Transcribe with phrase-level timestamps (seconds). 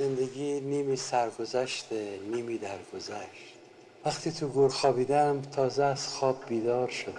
[0.00, 3.54] زندگی نیمی سرگذشته نیمی درگذشت
[4.04, 7.12] وقتی تو گور خوابیدم تازه از خواب بیدار شدم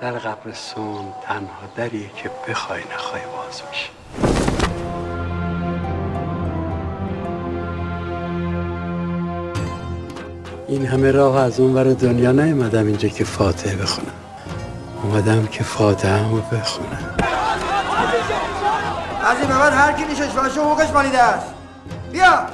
[0.00, 3.90] در قبرستون تنها دریه که بخوای نخوای باز میشه
[10.68, 14.14] این همه راه از اون ور دنیا نیومدم اینجا که فاتحه بخونم
[15.02, 17.16] اومدم که فاتحه همو بخونم
[19.24, 21.55] از این به بعد هر کی نیشش باشه حقوقش مالیده است
[22.16, 22.46] بیا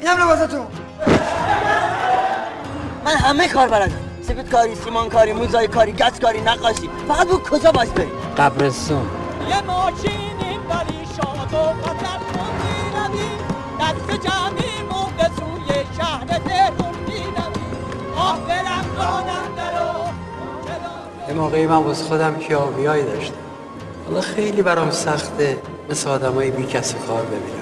[0.00, 0.66] اینم لباستون
[3.04, 4.00] من همه کار بلدم.
[4.22, 6.90] سفید کاری سیمان کاری موزای کاری گچ کاری نقاشی.
[7.08, 9.06] فقط بود کجا باش بریم قبرستون
[9.48, 13.38] یه ماشینیم ولی شاد و خطر می‌رویم
[13.80, 20.08] دست جمعیم و به سوی شهر تهرون می‌رویم آه برم راننده رو
[21.28, 23.34] یه موقعی من واسه خودم کیاویایی داشتم.
[24.08, 25.58] حالا خیلی برام سخته
[25.90, 27.57] مثل آدمای بی کس و کار ببینم.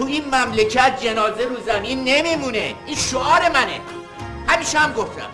[0.00, 2.74] تو این مملکت جنازه رو زمین نمیمونه.
[2.86, 3.80] این شعار منه.
[4.46, 5.26] همیشه هم گفتم.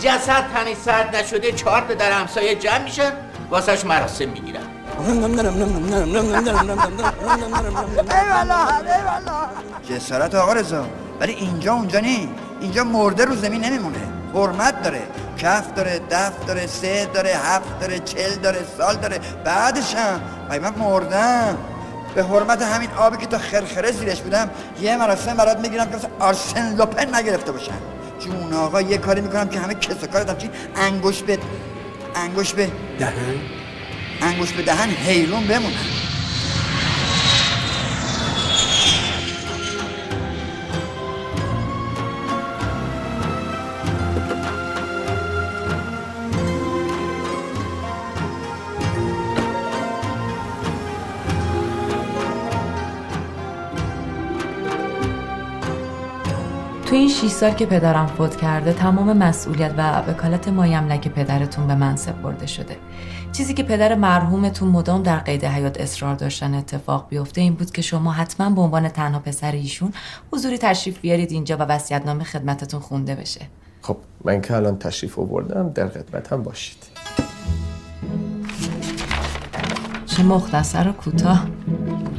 [0.00, 3.12] جسد تنی سرد نشده چهار تا در همسایه جمع میشن
[3.50, 4.60] واسهش مراسم می‌گیرن.
[9.90, 10.86] جسارت آقا رضا
[11.20, 12.28] ولی اینجا اونجا نی.
[12.60, 13.98] اینجا مرده رو زمین نمیمونه.
[14.34, 15.02] حرمت داره.
[15.38, 19.20] کف داره دف داره سه داره هفت داره چل داره سال داره.
[19.44, 20.20] بعدش هم.
[20.50, 21.58] من مردم
[22.18, 26.08] به حرمت همین آبی که تا خرخره زیرش بودم یه مراسم برات می‌گیرم که مثل
[26.20, 27.78] آرسن لوپن نگرفته باشن
[28.20, 31.38] جون آقا یه کاری می‌کنم که همه کس و کارت همچین انگوش به
[32.14, 33.36] انگوش به دهن؟
[34.22, 36.07] انگوش به دهن حیرون بمونن.
[56.98, 61.96] این 6 سال که پدرم فوت کرده تمام مسئولیت و وکالت مایملک پدرتون به من
[61.96, 62.76] سپرده شده.
[63.32, 67.82] چیزی که پدر مرحومتون مدام در قید حیات اصرار داشتن اتفاق بیفته این بود که
[67.82, 69.92] شما حتما به عنوان تنها پسر ایشون
[70.32, 73.40] حضوری تشریف بیارید اینجا و وصیت‌نامه خدمتتون خونده بشه.
[73.82, 76.78] خب من که الان تشریف آوردم در خدمتم باشید.
[80.06, 81.46] چه مختصر و کوتاه.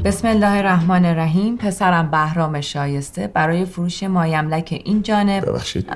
[0.06, 1.58] بسم الله الرحمن الرحیم.
[1.58, 5.46] پسرم بهرام شایسته برای فروش مایملک این جانب.
[5.46, 5.92] ببخشید.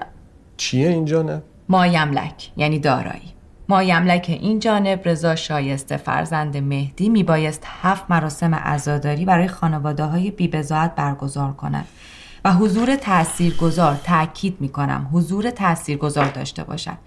[0.57, 3.33] چیه اینجا نه؟ مایملک یعنی دارایی.
[3.69, 10.95] مایملک این جانب رضا شایسته فرزند مهدی میبایست هفت مراسم عزاداری برای خانواده های بیبزاعت
[10.95, 11.87] برگزار کند
[12.45, 16.97] و حضور تاثیرگذار تاکید می‌کنم حضور تاثیرگذار داشته باشد.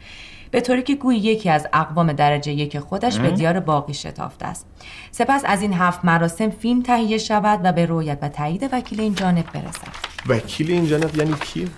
[0.50, 4.66] به طوری که گویی یکی از اقوام درجه یک خودش به دیار باقی شتافته است.
[5.10, 9.14] سپس از این هفت مراسم فیلم تهیه شود و به رویت و تایید وکیل این
[9.14, 9.88] جانب برسد.
[10.26, 11.68] وکیل این جناب یعنی کی؟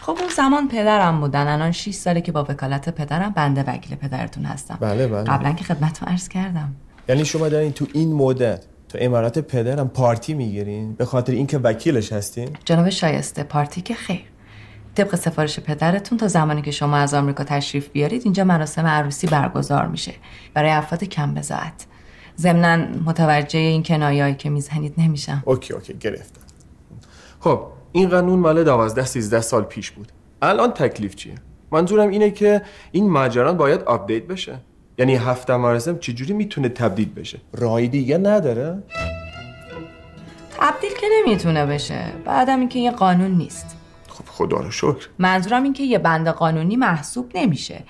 [0.00, 1.46] خب اون زمان پدرم بودن.
[1.46, 4.78] الان 6 ساله که با وکالت پدرم بنده وکیل پدرتون هستم.
[4.80, 5.24] بله بله.
[5.24, 6.74] قبلا که خدمتتون عرض کردم.
[7.08, 12.12] یعنی شما دارین تو این مدت تو امارات پدرم پارتی می‌گیرین؟ به خاطر اینکه وکیلش
[12.12, 14.29] هستین؟ جناب شایسته پارتی که خیر.
[14.94, 19.86] طبق سفارش پدرتون تا زمانی که شما از آمریکا تشریف بیارید اینجا مراسم عروسی برگزار
[19.86, 20.14] میشه.
[20.54, 21.86] برای افراد کم بضاعت.
[22.38, 25.42] ضمنا متوجه این کنایه‌ای که می‌زنید نمیشم.
[25.46, 26.40] OK OK گرفتم.
[27.40, 27.62] خب
[27.92, 30.12] این قانون مال 12 13 سال پیش بود.
[30.42, 31.34] الان تکلیف چیه؟
[31.72, 32.62] منظورم اینه که
[32.92, 34.58] این ماجران باید update بشه.
[34.98, 38.82] یعنی هفته مراسم چجوری می‌تونه تبدیل بشه؟ راهی دیگه نداره.
[40.58, 42.04] تبدیل که نمی‌تونه بشه.
[42.24, 43.76] بعدم اینکه یه قانون نیست.
[44.30, 45.08] خدا رو شکر.
[45.18, 47.82] منظورم این که یه بند قانونی محسوب نمیشه.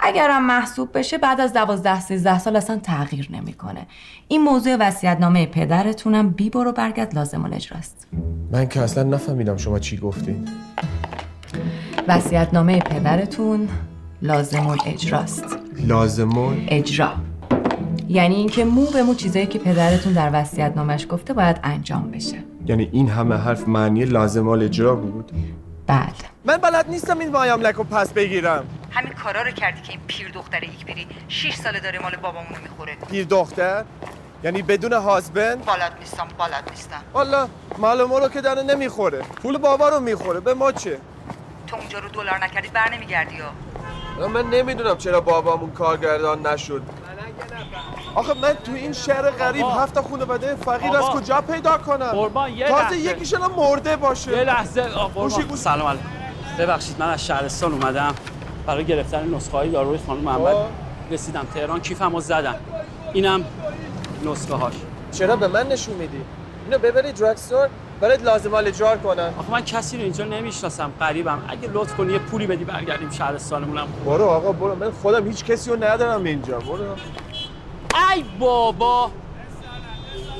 [0.00, 3.86] اگرم محسوب بشه بعد از دوازده سیزده سال اصلا تغییر نمی‌کنه.
[4.28, 8.06] این موضوع وصیت‌نامه پدرتونم بی برو برگرد لازم اجراست.
[8.52, 10.48] من که اصلا نفهمیدم شما چی گفتین
[12.08, 13.68] وصیت‌نامه پدرتون
[14.22, 15.44] لازم اجراست.
[15.86, 17.12] لازمون اجرا.
[18.08, 22.38] یعنی اینکه مو به مو چیزایی که پدرتون در وصیت‌نامش گفته باید انجام بشه.
[22.66, 25.32] یعنی این همه حرف معنی لازم اجرا بود؟
[25.88, 26.12] بله
[26.44, 28.68] من بلد نیستم این مایملک رو پس بگیرم.
[28.90, 32.60] همین کارا رو کردی که این پیر دختر یک بری 6 ساله داره مال بابامونو
[32.62, 32.96] می‌خوره.
[33.10, 33.84] پیر دختر؟
[34.44, 37.02] یعنی بدون هازبند بالاد نیستم بالاد نیستم.
[37.12, 37.48] والا
[37.78, 39.18] مال ما رو که داره نمی‌خوره.
[39.18, 40.40] پول بابا رو می‌خوره.
[40.40, 40.98] به ما چه؟
[41.66, 44.28] تو اونجا رو دلار نکردی بر نمیگردی ها.
[44.28, 46.82] من نمی‌دونم چرا بابامون کارگردان نشد.
[48.14, 49.66] آخه من تو این شهر غریب.
[49.66, 50.96] هفت خانواده فقیر.
[50.96, 52.96] از کجا پیدا کنم؟ قربان یه تازه لحظه.
[52.98, 54.82] یکیشون هم مرده یه باشه لحظه.
[54.82, 55.56] آقا گوشی قربان.
[55.56, 56.04] سلام علیکم.
[56.58, 58.14] ببخشید من از شهرستان اومدم.
[58.66, 60.68] برای گرفتن نسخه های داروی خانم محمد آه.
[61.10, 61.80] رسیدم تهران.
[61.80, 62.54] کیفمو زدم.
[63.12, 63.44] اینم
[64.24, 64.74] نسخه هاش
[65.12, 66.20] چرا به من نشون میدی؟
[66.64, 67.68] اینو ببری درگستور
[68.00, 69.32] برات لازم اجرار کنن.
[69.38, 73.86] آخه من کسی رو اینجا نمی‌شناسم قریبم اگه لطف کنی یه پولی بدی برگردیم شهرستانمونم.
[74.06, 74.74] برو آقا برو.
[74.74, 76.58] من خودم هیچ کسی رو ندارم اینجا.
[76.58, 76.84] برو.
[78.14, 79.10] ای بابا.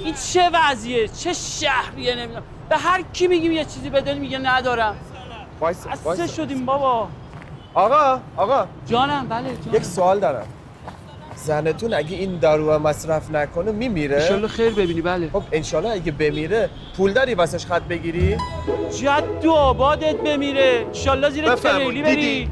[0.05, 2.43] این چه وضعیه؟ چه شهریه نمی‌دونم.
[2.69, 4.97] به هر کی میگیم یه چیزی بدونی میگه ندارم.
[5.61, 7.09] وایس از چه شدیم بابا.
[7.75, 8.67] آقا آقا.
[8.87, 9.77] جانم بله جانم.
[9.77, 10.47] یک سوال دارم.
[11.37, 15.31] زنتون اگه این دارو رو مصرف نکنه میمیره؟ انشالله خیر ببینی بله.
[15.33, 18.37] خب انشالله اگه بمیره پول داری واسش خط بگیری؟
[19.01, 20.85] جد و آبادت بمیره.
[20.87, 21.55] انشالله زیر.
[21.55, 22.51] تریلی بری؟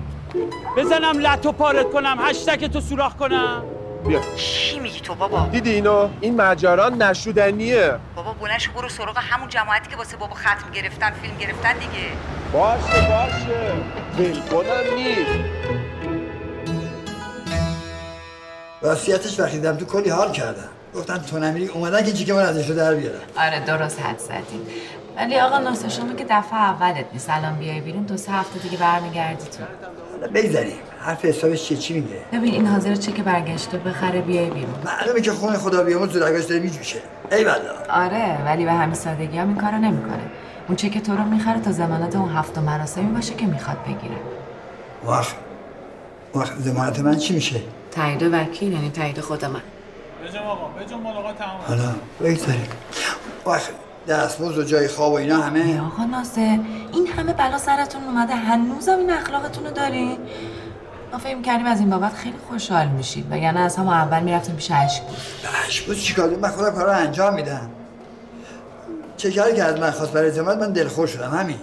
[0.77, 3.63] بزنم لت و پارت کنم هشتک تو سوراخ کنم.
[4.09, 4.21] بیا.
[4.37, 7.99] چی میگی تو بابا؟ دیدی اینو این ماجرا نشودنیه.
[8.17, 12.07] بابا بلنش برو سراغ همون جماعتی که واسه بابا ختم گرفتن فیلم گرفتن دیگه.
[12.53, 13.73] باشه باشه.
[14.19, 15.51] ول کنم نیست.
[18.83, 20.69] وصیتش وقتی دیدم تو کلی حال کردم.
[20.95, 23.19] گفتن تو نمیری اومدن که جیک من ازش رو در بیارن.
[23.39, 24.67] آره درست حد زدین
[25.17, 28.79] ولی آقا ناصر شما که دفعه اولت نیست الان بیای بیرون دو سه هفته دیگه
[28.79, 29.63] برمیگردی تو.
[30.21, 33.79] حالا بگذاریم حرف حسابش چیه؟ چی میگه؟ ببین این حاضر چک برگشته.
[33.79, 34.75] بخره بیای بیرون.
[34.85, 36.99] معلومه که خون خدا بیاموز زورگاش داره میجوشه.
[37.33, 37.55] ای بلا
[37.91, 40.23] آره ولی به همین سادگی هم این کارو نمی‌کنه.
[40.69, 44.17] اون چک تو رو می‌خره تا زمانت اون هفت مراسمی باشه که می‌خواد بگیره.
[45.07, 45.35] وقت
[46.35, 47.61] وقت زمانت من چی میشه؟
[47.91, 49.61] تایید وکیل یعنی تایید خود من.
[51.69, 52.69] حالا بگذاریم.
[53.47, 53.71] وقت
[54.09, 56.59] دستموز و جای خواب و اینا ای همه آقا ناصر
[56.93, 58.35] این همه بلا سرتون اومده.
[58.35, 60.19] هنوزم این اخلاقتون رو دارین
[61.13, 64.71] ما فکر کردیم از این بابت خیلی خوشحال میشید وگرنه از همون اول می‌رفتیم پیش
[64.71, 67.71] اشک بود بهش بود چیکار؟ من خودم کارا رو انجام میدم.
[69.17, 71.59] چه کاری که از من خواست؟ برای ازدواج من دلخور شدم همین.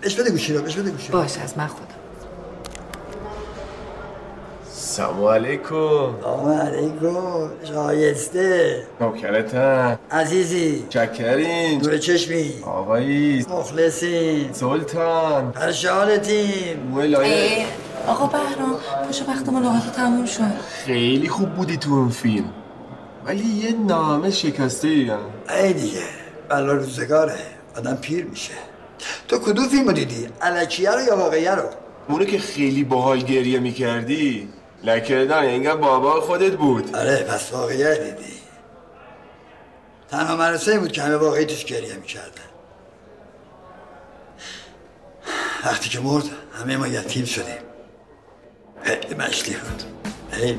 [0.00, 1.18] بهش بده گوشی رو بهش بده گوشی رو.
[1.18, 2.03] باش از من خودم.
[4.84, 6.14] سلام علیکم.
[6.22, 7.50] سلام علیکم.
[7.64, 8.82] شایسته.
[9.00, 10.86] نوکرتم عزیزی.
[10.88, 12.52] چکرین نور چشمی.
[12.66, 13.46] آقایی.
[13.48, 15.52] مخلصی سلطان.
[15.52, 17.66] پرشانتیم موی لایه.
[18.06, 18.76] اه، آقا بهرام
[19.06, 20.42] پاشو وقت ملاقات تموم شد.
[20.86, 22.50] خیلی خوب بودی تو اون فیلم.
[23.26, 26.02] ولی یه نامه شکسته ایم ای دیگه
[26.48, 27.38] بلا روزگاره.
[27.76, 28.54] آدم پیر میشه.
[29.28, 31.62] تو کدوم فیلمو دیدی؟ علکیه رو یا واقعیه رو؟
[32.08, 34.48] اونو که خیلی باحال گریه می‌کردی.
[34.84, 36.96] لکردن انگار بابا خودت بود.
[36.96, 38.32] آره پس واقعیه دیدی.
[40.10, 42.42] تنها مرسه بود که همه واقعی توش گریه می‌کردن.
[45.64, 46.24] وقتی که مرد
[46.60, 47.54] همه ما یتیم شدیم.
[48.82, 49.82] خیلی مشتی بود.
[50.30, 50.58] خیلی.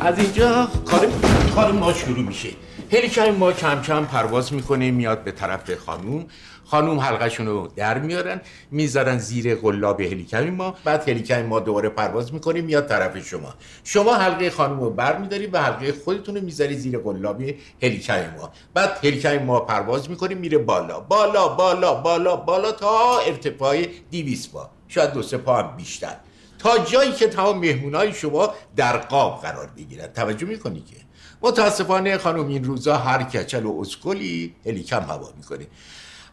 [0.00, 1.08] از اینجا کار
[1.54, 2.48] کار ما شروع میشه.
[2.92, 6.26] هلیکوپتر ما کم کم پرواز می‌کنه میاد به طرف خانوم.
[6.66, 8.40] خانوم حلقشون رو در میارن
[8.70, 13.54] می‌ذارن زیر قلاب هلیکوپتر ما بعد هلیکوپتر ما دوباره پرواز می‌کنه میاد طرف شما.
[13.84, 17.42] شما حلقه خانوم رو بر میداری و حلقه خودتون رو می‌ذاری زیر قلاب
[17.82, 18.52] هلیکوپتر ما.
[18.74, 21.00] بعد هلیکوپتر ما پرواز می‌کنه میره بالا.
[21.00, 26.16] بالا بالا بالا بالا تا ارتفاع 200 پا شاید دو سه پا هم بیشتر.
[26.58, 30.06] تا جایی که تمام مهمونای شما در قاب قرار بگیرن.
[30.06, 30.96] توجه می‌کنی که؟
[31.42, 35.66] متاسفانه خانم این روزا هر کچل و اسکلی هلیکم هوا می‌کنه.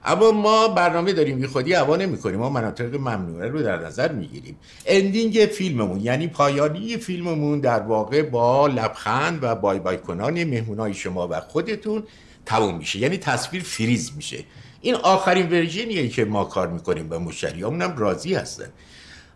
[0.06, 2.40] اما ما برنامه داریم بی خودی هوا نمی‌کنیم.
[2.40, 4.56] ما مناطق ممنوعه رو در نظر می‌گیریم.
[4.86, 11.28] ending فیلممون یعنی پایانی فیلممون در واقع با لبخند و bye bye کنان مهمونای شما
[11.28, 12.04] و خودتون
[12.46, 13.00] تموم میشه.
[13.00, 14.44] یعنی تصویر فریز میشه.
[14.82, 18.70] این آخرین version یه که ما کار می‌کنیم و مشتریامون هم راضی هستن.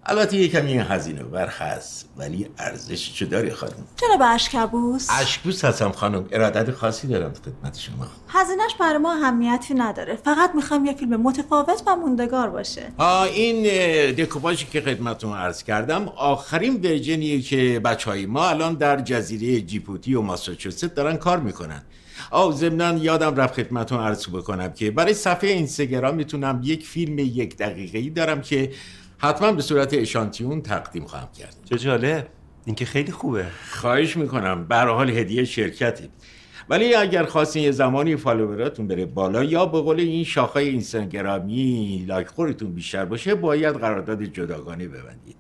[0.09, 5.91] البته یه کمی هزینه بر هست ولی ارزششو داره خانم؟ چرا به اشکبوس؟ اشکوس هستم
[5.91, 8.07] خانم ارادت خاصی دارم خدمت شما.
[8.27, 10.15] هزینهش برای ما اهمیتی نداره.
[10.15, 12.81] فقط می‌خوایم یه فیلم متفاوت و موندگار باشه.
[12.97, 18.73] آه این اه، دکوپاژی که خدمتتون عرض کردم آخرین ورژنیه که بچه های ما الان
[18.73, 21.81] در جزیره جیبوتی و ماساچوست دارن کار می‌کنن.
[22.31, 27.57] آه ضمنا یادم رفت خدمتتون عرض بکنم که برای صفحه اینستاگرام می‌تونم یک فیلم یک
[27.57, 28.71] دقیقه‌ای دارم که
[29.17, 31.55] حتما به صورت اشانتیون تقدیم خواهم کرد.
[31.69, 32.27] چه جالب.
[32.65, 33.45] این که خیلی خوبه.
[33.71, 34.67] خواهش می‌کنم.
[34.67, 36.09] به هر حال هدیه شرکتی.
[36.69, 42.27] ولی اگر خواستین یه زمانی فالووراتون بره بالا یا به قول این شاخه اینستاگرامی لایک
[42.27, 45.35] خورتون بیشتر باشه باید قرارداد جداگانه ببندید.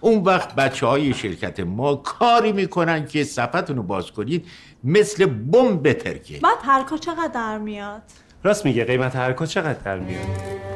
[0.00, 4.46] اون وقت بچه های شرکت ما کاری می‌کنن که صفحتون رو باز کنید
[4.84, 8.02] مثل بم بترکه بعد هرکا چقدر در میاد؟
[8.44, 10.71] راست میگه قیمت هر چقدر در میاد؟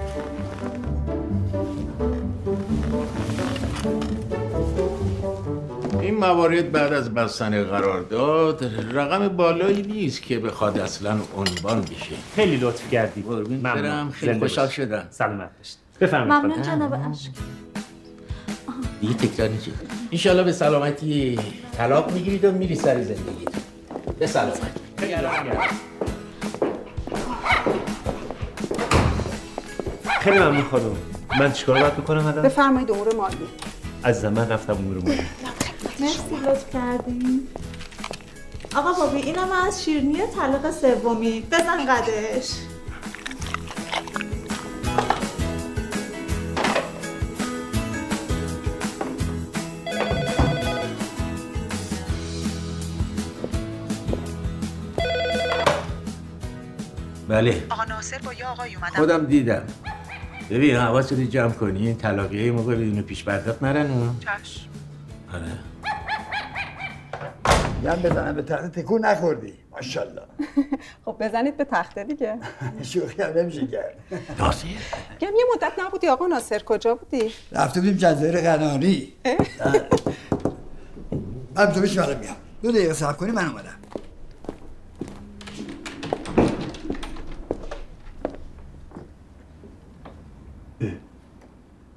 [6.07, 12.17] این موارد بعد از بستن قرارداد رقم بالایی نیست که بخواد اصلا عنوان بشه.
[12.37, 13.23] خیلی لطف کردی.
[13.23, 14.11] ممنون.
[14.11, 14.69] خیلی خوشحال.
[14.69, 15.07] شدم.
[15.11, 16.63] سلامت باشید بفرمایید ممنون.
[16.63, 17.31] جناب اشک
[18.69, 19.71] آها، دیگه تکرار نشه
[20.13, 21.39] انشالله به سلامتی
[21.77, 23.45] طلاق می‌گیرید و میری سر زندگی.
[24.19, 24.59] به سلامت
[30.21, 30.97] خیلی ممنون خانم.
[31.41, 33.37] من چیکار باید بکنم الان؟ بفرمایید امور مالی.
[34.03, 35.21] از من رفتم امور مالی.
[36.01, 37.49] مرسی لطف کردین.
[38.77, 41.41] آقا بابی اینم از شیرنی طلاق سومی.
[41.41, 42.51] بزن قدش.
[57.29, 57.67] بله.
[57.71, 59.63] آقا ناصر با یه آقای اومدن خودم دیدم.
[60.51, 64.15] ببین حواست رو جمع کنی؟ این طلاقی های موقع بدون پیش پرداخت نرن.
[64.21, 64.61] چشم.
[65.35, 65.76] آره.
[67.87, 69.55] یم بزنم به تخت تکون نخوردی.
[69.73, 70.23] ماشاءالله.
[71.05, 72.39] خب بزنید به تخته دیگه.
[72.83, 73.97] شوخی هم نمیشه کرد.
[74.39, 74.67] ناصر.
[75.21, 76.63] گم یه مدت نبودی آقا ناصر.
[76.67, 79.13] کجا بودی؟ رفته بودیم جزایر قناری.
[81.55, 82.37] من تو الان میام.
[82.63, 83.77] دو دقیقه صبر کنی من اومدم.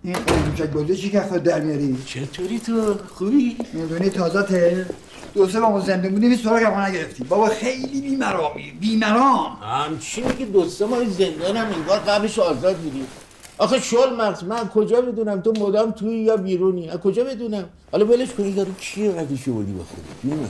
[0.03, 4.85] این قیمچک بازی چی که خود در میاری؟ چطوری تو؟ خوبی؟ می‌دونی تازه
[5.33, 9.57] دو سه با ما زنده بودیم سراغ ما نگرفتیم بابا خیلی بیمرامی بیمرام.
[9.61, 13.05] همچی میگه دو سه ماه زندانم انگار قبلش آزاد بودی.
[13.57, 18.05] آخه شل مغز من کجا بدونم تو مدام توی یا بیرونی؟ از کجا بدونم؟ حالا
[18.05, 20.49] ولش کن این یارو کیه؟ قدش بودی با خودت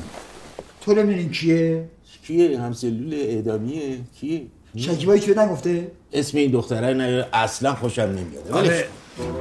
[0.81, 1.85] تو نمی‌دونی کیه؟
[2.27, 3.97] کیه؟ همسلول اعدامیه.
[4.19, 4.41] کیه
[4.75, 8.51] شکیبایی چیه نگفته؟ اسم این دختره نه اصلا خوشم نمیاد.
[8.51, 8.87] ولش آره.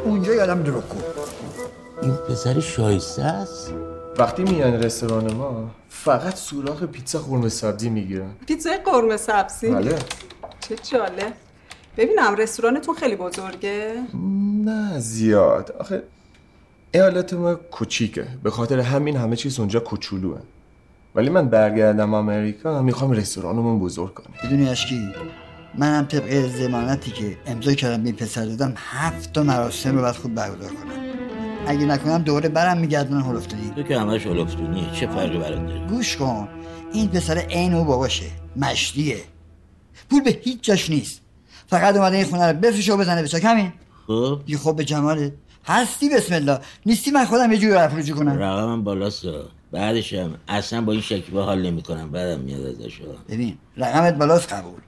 [0.04, 1.02] اونجا یادم درو کن.
[2.02, 3.73] این پسر شایسته است؟
[4.18, 8.30] وقتی میان رستوران ما فقط سوراخ پیتزا قرمه سبزی می‌گیرن.
[8.46, 9.98] پیتزای قرمه سبزی؟ بله.
[10.60, 11.32] چه جالب.
[11.96, 13.94] ببینم رستورانتون خیلی بزرگه؟
[14.64, 15.75] نه زیاد.
[15.80, 16.02] آخه
[16.94, 18.26] ایالت ما کوچیکه.
[18.42, 20.40] به خاطر همین همه چیز اونجا کوچولوه.
[21.14, 24.34] ولی من برگردم آمریکا می‌خوام رستورانمون بزرگ کنم.
[24.44, 25.12] بدونی اشکی؟
[25.78, 30.14] منم طبق زمانتی که امضا کردم به این پسر دادم هفت تا مراسم رو باید
[30.14, 31.08] خود برگزار کنم.
[31.68, 36.16] اگه نکنم دوباره برم میگردن هلفتونی تو که همش هلفتونیه چه فرقی برات داره؟ گوش
[36.16, 36.48] کن.
[36.92, 38.26] این پسر عین او باباشه.
[38.56, 39.20] مشتیه
[40.10, 41.20] پول به هیچ جاش نیست.
[41.66, 43.72] فقط اومده این خونه رو بفروشه و بزنه به چاک همین.
[44.06, 44.40] خب.
[44.46, 45.32] بی خب به جمالت
[45.66, 46.58] هستی بسم الله.
[46.87, 48.38] نیستی من خودم یه جوری رفت رجوع کنم.
[48.38, 49.22] رقمم بالاست.
[49.72, 50.34] بعدش هم.
[50.48, 52.10] اصلا با این شکیبا حال نمی‌کنم.
[52.10, 53.00] بعدم میاد ازش.
[53.28, 54.80] ببین رقمت بالاست قبول.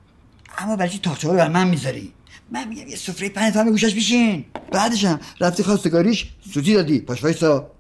[0.59, 2.13] اما برای چی تاخچه رو بر من می‌ذاری؟
[2.53, 4.45] من میگم یه سفره پنج تا گوشش بشین.
[4.73, 7.01] بعدش هم رفتی خواستگاریش سوتی دادی.
[7.01, 7.71] پاش وایسا.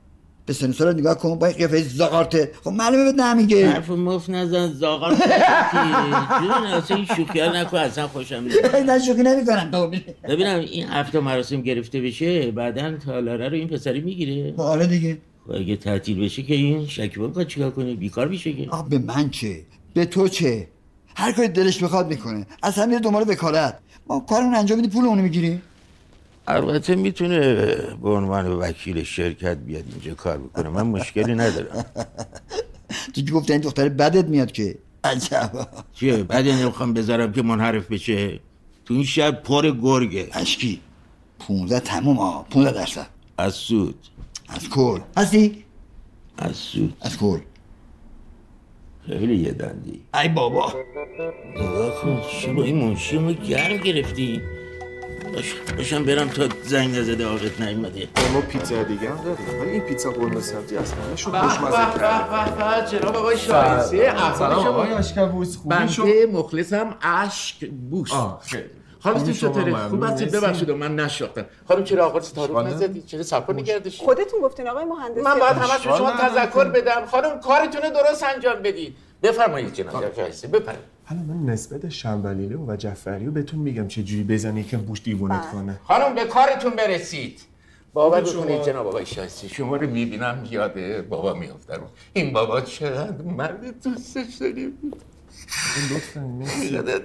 [0.46, 1.38] به سن سالت نگاه کن.
[1.38, 2.52] با این قیافه زاغارته.
[2.64, 3.70] خب معلومه بهت نمیگه.
[3.70, 4.72] حرف مفت نزن.
[4.72, 7.76] زاغار جون اصلا این شوخی ها نکن.
[7.76, 8.76] اصلا خوشم نمیاد.
[8.90, 9.90] نه شوخی نمی‌کنم.
[10.28, 14.54] ببینم این هفته مراسم گرفته بشه بعدا تالاره رو این پسری می‌گیره.
[14.56, 15.18] آره دیگه.
[15.46, 18.66] خب اگه تعطیل بشه که این شکیبا می‌خواد چیکار کنه بیکار میشه که.
[18.70, 19.60] آه به من چه؟
[19.94, 20.68] به تو چه؟
[21.16, 22.46] هر کاری دلش بخواد می‌کنه.
[22.62, 23.78] اصلا میره دنبال وکالت.
[24.06, 25.62] ما کارمون انجام میدی پول اونو می‌گیری؟
[26.48, 27.38] البته می‌تونه
[28.02, 30.68] به عنوان وکیل شرکت بیاد اینجا کار بکنه.
[30.68, 31.84] من مشکلی ندارم.
[33.14, 35.68] تو که گفته این دختر بدت میاد که؟ عجب.
[35.94, 38.40] چیه؟ بعد نمی‌خوام بذارم که منحرف بشه؟
[38.84, 40.28] تو این شهر پر گرگه.
[40.32, 40.80] اشکی.
[41.38, 43.06] 15 تموم ها 15 درصد.
[43.38, 43.94] از سود.
[44.48, 45.00] از کل.
[45.16, 45.64] هستی؟
[46.38, 46.96] از سود.
[47.00, 47.38] از کل.
[49.06, 50.72] خیلی یه دندی ای بابا.
[51.56, 54.40] نگاه کن چه با این منشی ما گرم گرفتی.
[55.34, 58.08] باش باشم برم تا زنگ نزده آقت نیومده.
[58.34, 59.60] ما پیتزا دیگه هم داریم.
[59.60, 61.76] ولی این پیتزا قرمه سبزی از همه‌شون به خوشمزه
[62.56, 64.98] به جناب آقای شایسته سلام آقای شما.
[64.98, 68.12] اشکبوس خوبی؟ شما بنده مخلصم اشک بوس.
[68.12, 68.64] آه خیلی.
[69.32, 70.30] چطوره؟ ممنون، خوب هستید.
[70.30, 74.00] ببخشید من نشاختم خانم چرا آقا تعارف اشکال نزدی چرا صفا نگردش.
[74.00, 76.10] خودتون گفتین آقای مهندس من باید همش به شما.
[76.10, 77.06] تذکر بدم.
[77.06, 80.84] خانم کارتون رو درست انجام بدید بفرمایید جناب شایسته بفرمایید.
[81.04, 85.50] حالا من نسبت شنبلیله و جعفری رو بهتون میگم چه جوری بزنی که بوش دیوونت
[85.52, 85.80] کنه.
[85.84, 87.40] خانم به کارتون برسید.
[87.92, 91.80] باور بکنید جناب آقای شایسته شما رو می‌بینم یاد بابا میافتم
[92.12, 94.92] این بابا چقدر مرد دوستش داریم.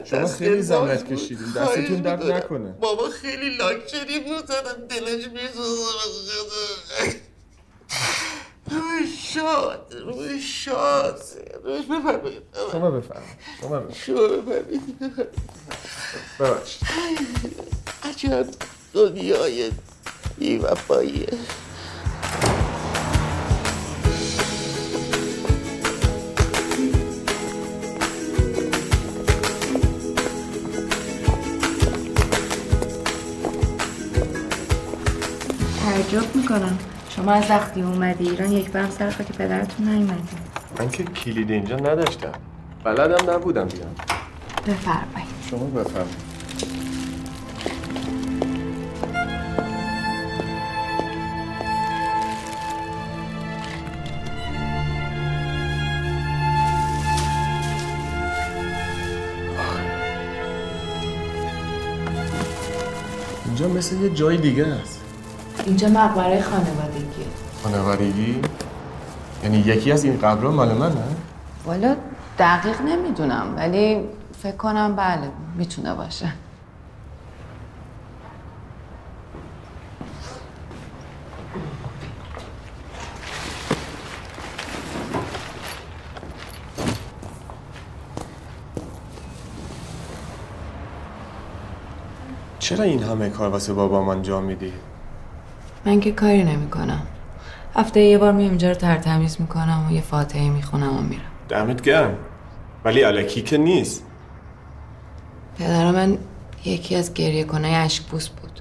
[0.10, 1.13] شما خیلی زحمت.
[1.13, 1.48] کشیدین.
[1.48, 2.24] خواهش دستتون درد.
[2.32, 2.72] نکنه.
[2.72, 4.46] بابا خیلی لاکچری بود
[4.89, 7.20] دلش میسوزه
[8.72, 9.96] روی شاد.
[10.05, 11.22] روی شاد.
[11.63, 12.41] روی بفرمایید.
[12.72, 13.38] شما بفرمایید.
[13.62, 15.27] شما بفرمایید بفرمایید
[16.39, 16.88] ببخشید.
[18.03, 18.48] عجب
[18.94, 19.72] دنیای
[20.38, 20.60] بی
[35.85, 36.77] تعجب می‌کنم.
[37.09, 40.37] شما از وقتی اومدی ایران یک برم سر خاک پدرتون نیومدی.
[40.79, 42.31] من که کلید اینجا نداشتم.
[42.83, 43.95] بلدم نبودم بیام.
[44.67, 45.29] بفرمایید.
[45.49, 46.07] شما بفهم
[63.45, 64.94] اینجا مثل یه جای دیگه است.
[65.65, 67.25] اینجا مقبره خانوادگیه
[67.63, 68.41] خانوادگی؟
[69.43, 71.03] یعنی یکی از این قبرها مال منه؟
[71.65, 71.95] والا
[72.39, 74.01] دقیق نمی‌دونم ولی
[74.43, 76.31] فکر کنم بله می‌تونه باشه.
[92.60, 94.74] چرا این همه کار واسه بابام انجام میدی؟
[95.85, 97.01] من که کاری نمی‌کنم.
[97.75, 101.21] هفته یه بار میام اینجا رو ترتمیز می‌کنم و یه فاتحه می‌خونم و میرم.
[101.49, 102.15] دمت گرم.
[102.85, 104.03] ولی علکی که نیست.
[105.59, 106.17] پدر من
[106.65, 108.59] یکی از گریه کنه اشکبوس بود.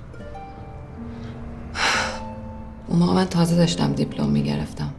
[2.88, 4.90] اون موقع من تازه داشتم دیپلم می‌گرفتم.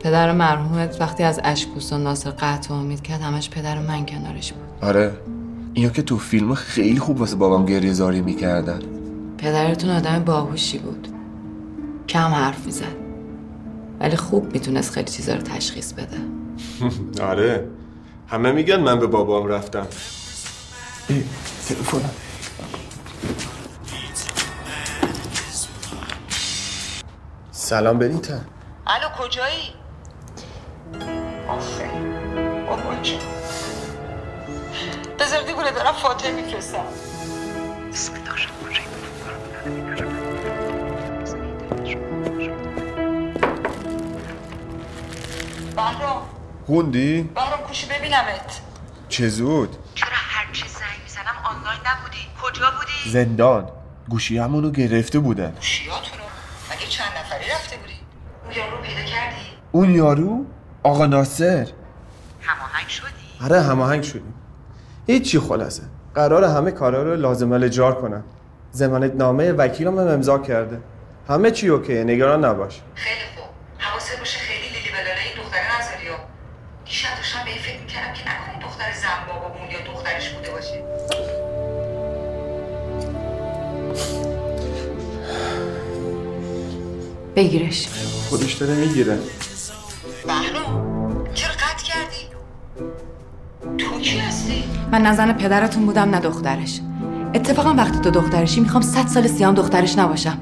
[0.00, 4.88] پدر مرحومت وقتی از اشکبوس و ناصر قطع امید کرد همش پدر من کنارش بود.
[4.88, 5.12] آره.
[5.74, 8.80] اینو که تو فیلم خیلی خوب واسه بابام گریه زاری می‌کردن.
[9.38, 11.08] پدرتون آدم باهوشی بود.
[12.08, 12.96] کم حرف می‌زد.
[14.00, 16.18] ولی خوب می‌تونست خیلی چیزا رو تشخیص بده.
[17.30, 17.68] آره.
[18.28, 19.86] همه میگن من به بابام رفتم.
[21.08, 21.24] ای،
[21.68, 22.10] تلفنم
[27.50, 28.34] سلام بنیتا.
[28.86, 29.74] الو کجایی؟
[31.48, 32.14] آفرین.
[32.66, 32.82] بابا
[35.18, 36.84] بذار دیگونه دارم فاتحه میفرستم.
[45.78, 46.22] بهرام.
[46.66, 48.60] خوندی؟ بهرام کوشی ببینمت.
[49.08, 53.68] چه زود؟ چرا هرچی زنگ می‌زنم آنلاین نبودی؟ کجا بودی؟ زندان.
[54.08, 55.50] گوشی همونو گرفته بودن.
[55.50, 56.22] گوشیاتونو
[56.70, 57.92] مگه چند نفری رفته بودی؟
[58.44, 60.44] اون یارو رو پیدا کردی؟ اون یارو؟
[60.82, 61.68] آقا ناصر.
[62.40, 64.34] هماهنگ شدی؟ آره هماهنگ شدیم.
[65.06, 65.82] هیچی خلاصه.
[66.14, 68.24] قرار همه کارا رو لازم الجار کنم
[68.72, 70.80] زمانت نامه وکیلم هم امضا کرده.
[71.28, 72.80] همه چی اوکیه نگران نباش.
[72.94, 73.48] خیلی خوب.
[73.78, 74.37] حواست باشه
[87.38, 87.88] بگیرش.
[88.28, 89.18] خودش داره می‌گیره.
[90.26, 92.22] بهرام چرا قطع کردی؟
[93.78, 96.80] تو کی هستی؟ من نه زن پدرتون بودم نه دخترش.
[97.34, 100.38] اتفاقا وقتی تو دخترشی می‌خوام صد سال سیام دخترش نباشم.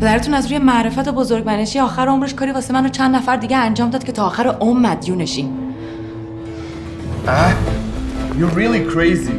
[0.00, 3.56] پدرتون از روی معرفت و بزرگمنشی آخر عمرش کاری واسه من و چند نفر دیگه
[3.56, 5.50] انجام داد که تا آخر عمر مدیونشیم.
[7.28, 7.52] اه؟
[8.38, 9.34] You're really crazy.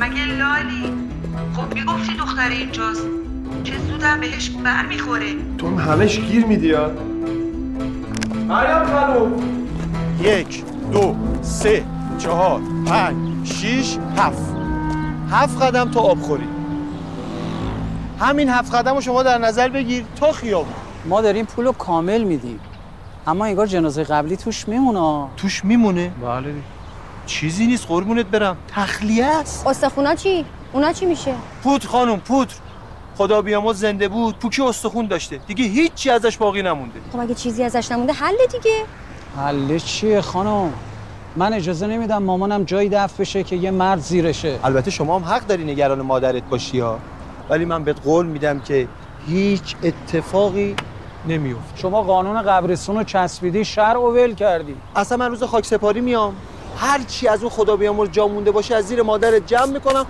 [0.00, 0.92] مگه لالی؟
[1.56, 3.06] خب می‌گفتی دختر اینجاست.
[3.64, 6.90] چه زودم بهش بر می‌خوره تو هم همش گیر میدی ها
[8.48, 9.32] مریم خانوم
[10.20, 11.84] یک دو سه
[12.18, 14.56] چهار پنج شیش هفت.
[15.30, 16.48] هفت قدم تا آب خوری.
[18.20, 20.74] همین هفت قدم رو شما در نظر بگیر تا خیابون.
[21.04, 22.60] ما داریم پول رو کامل میدیم.
[23.26, 25.28] اما انگار جنازه قبلی توش میمونه.
[25.36, 26.54] توش میمونه؟ بله.
[27.26, 28.56] چیزی نیست قربونت برم.
[28.68, 29.66] تخلیه است.
[29.66, 32.54] استخونا چی؟ اونا چی میشه؟ پودر خانم پودر
[33.18, 34.38] خدا بیامرز زنده بود.
[34.38, 35.36] پوکی استخون داشته.
[35.36, 37.00] دیگه هیچی ازش باقی نمونده.
[37.12, 38.76] خب اگه چیزی ازش نمونده حل دیگه.
[39.36, 40.72] حله چیه خانم؟
[41.36, 44.58] من اجازه نمیدم مامانم جایی دفن بشه که یه مرد زیرشه.
[44.64, 46.98] البته شما هم حق داری نگران مادرت باشی ها.
[47.50, 48.88] ولی من بهت قول میدم که
[49.26, 50.76] هیچ اتفاقی
[51.28, 51.76] نمیفته.
[51.76, 54.76] شما قانون قبرستون رو چسبیدی شرع و ول کردی.
[54.96, 56.36] اصلا من روز خاک سپاری میام.
[56.78, 60.06] هر چی از اون خدا بیامرز جا مونده باشه از زیر مادرت جمع می‌کنم.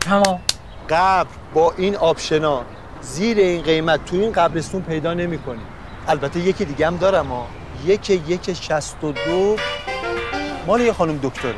[0.00, 0.40] تمام.
[0.90, 2.64] قبر با این آبشنا
[3.00, 5.62] زیر این قیمت تو این قبرستون پیدا نمی‌کنی.
[6.08, 7.46] البته یکی دیگه هم دارم ها.
[7.84, 9.56] یک یک شست و دو.
[10.66, 11.54] مال یه خانم دکتره.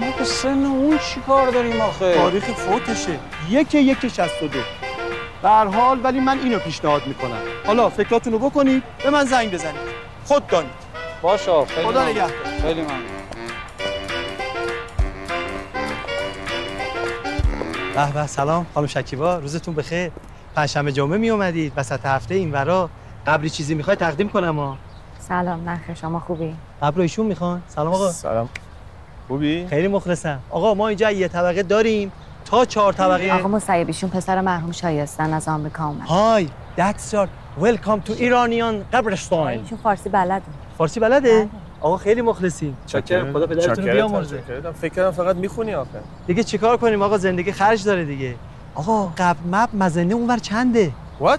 [0.00, 3.18] ما به سن اون چی کار داریم آخه؟ تاریخ فوتشه.
[3.50, 4.60] یک یک شست و دو.
[5.48, 7.42] حال ولی من اینو پیشنهاد می‌کنم.
[7.66, 9.80] حالا فکراتون رو بکنید به من زنگ بزنید.
[10.24, 10.70] خود دانید.
[11.22, 12.08] باشه خیلی خدا.
[12.08, 12.30] نگهدار.
[12.62, 13.23] خیلی ممنون.
[17.94, 18.66] به به سلام.
[18.74, 20.10] خانم شکیبا روزتون بخیر.
[20.56, 21.72] پنجشنبه جمعه می اومدید.
[21.76, 22.90] وسط هفته این ورا.
[23.26, 24.76] قبلی چیزی می‌خوای تقدیم کنم ها؟
[25.18, 27.62] سلام نخیر شما خوبی؟ قبر رو ایشون می‌خوان.
[27.68, 28.10] سلام آقا.
[28.10, 28.48] سلام.
[29.28, 30.38] خوبی؟ خیلی مخلصم.
[30.50, 32.12] آقا ما اینجا یه طبقه داریم.
[32.44, 33.32] تا چهار طبقه.
[33.32, 36.06] آقا مسیب ایشون پسر مرحوم شایستن از آمریکا اومد.
[36.06, 37.28] های that's your
[37.62, 39.46] welcome to ایرانیان قبرستان.
[39.48, 40.42] ایشون فارسی بلده.
[40.78, 41.48] فارسی بلده؟
[41.84, 42.76] آقا خیلی مخلصیم.
[42.86, 44.42] چاکر خدا پدرتون بیامرزه.
[44.80, 46.00] فکر کردم فقط می‌خونی آخه.
[46.26, 48.34] دیگه چیکار کنیم آقا؟ زندگی خرج داره دیگه.
[48.74, 51.38] آقا قبل مپ مزنه اونور چنده؟ What؟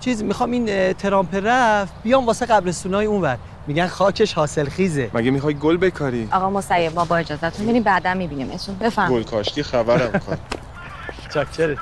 [0.00, 3.38] چیز می‌خوام این ترامپ رفت بیام واسه قبرستونای اونور.
[3.66, 7.66] میگن خاکش حاصل خیزه مگه می‌خوای گل بکاری؟ آقا ما با اجازهتون.
[7.66, 10.38] میریم بعدا می‌بینیم اسم بفهم گل کاشتی خبرم کن.
[11.34, 11.78] چاکرت.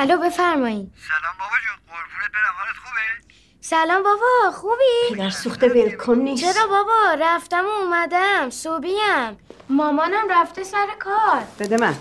[0.00, 6.18] الو بفرمایید سلام بابا جون قربونت برم حالت خوبه؟ سلام بابا خوبی؟ پدر سوخته ولکن
[6.18, 6.52] نیست.
[6.52, 9.38] چرا بابا؟ رفتم و اومدم صبحیم.
[9.68, 11.42] مامانم رفته سر کار.
[11.60, 11.94] بده من.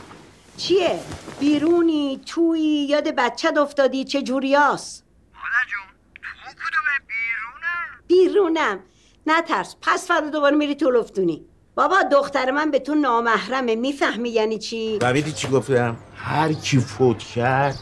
[0.58, 1.00] چیه؟
[1.40, 5.82] بیرونی توی یاد بچه افتادی چه جوریاس مادر جون
[6.24, 8.80] تو کدومه؟ بیرونم؟ بیرونم.
[9.28, 11.46] نترس پس فردا دوباره میری تو لفتونی.
[11.76, 17.20] بابا دختر من به تو نامحرمه می‌فهمی یعنی چی؟ فهمیدی چی گفتم؟ هر کی فوت
[17.20, 17.80] کرد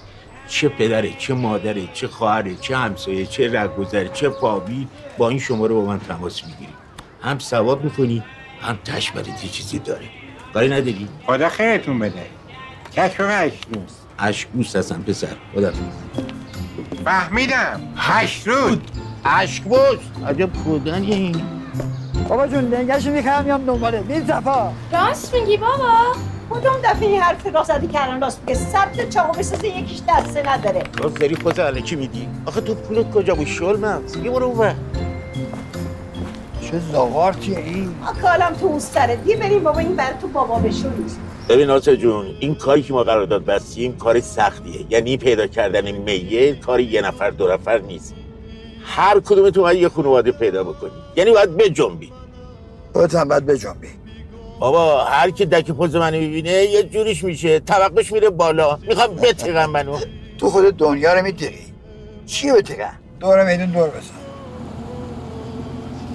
[0.47, 5.73] چه پدره چه مادره چه خواهره چه همسایه چه رگگذر چه فامیل با این شماره
[5.73, 6.73] با من تماس می‌گیری
[7.21, 8.23] هم ثواب می‌کنی
[8.62, 10.05] هم تش برات یه چیزی داره.
[10.53, 12.25] کاری نداری؟ خدا خیرتون بده.
[12.97, 15.27] کشف اشکوس اشکوس هستم پسر.
[15.55, 15.71] خدا
[17.05, 17.81] فهمیدم.
[17.97, 18.91] هشت رود
[19.25, 21.41] اشکبوس عجب کودنی این.
[22.29, 24.71] بابا جون لنگشو می‌خوام میام دنباله بین صفا.
[24.91, 26.15] راست میگی بابا.
[26.49, 30.84] کدوم دفعه این حرف را زدی کردن راست میگه؟ سبت چاقو بسازه یکیش دسته نداره.
[30.97, 34.15] راز داری خود علکی میدی؟ آخه تو پولت کجا بود؟ شل مغز.
[34.15, 34.75] یه برو اون
[36.62, 37.89] چه زاغارتیه این؟
[38.21, 39.15] کالم تو اون سره.
[39.15, 41.19] دیگه بریم بابا این بر تو بابا بشو نیست.
[41.49, 44.86] ببین آسا جون این کاری که ما قرارداد بستیم کار سختیه.
[44.89, 48.13] یعنی پیدا کردن میه کار یه نفر دو نفر نیست.
[48.86, 52.12] هر کدوم تو باید یه خانواده پیدا بکنی یعنی باید بجنبی
[52.93, 53.88] خودت هم باید بجنبی
[54.60, 57.60] بابا هر کی دک پوز منو می‌بینه یه جوریش میشه.
[57.60, 58.78] طبقش میره بالا.
[58.88, 59.98] می‌خوام بتیغم منو.
[60.38, 61.65] تو خودت دنیا رو میتیقی
[62.26, 64.00] چی بتیقن دور میدون دور بزن.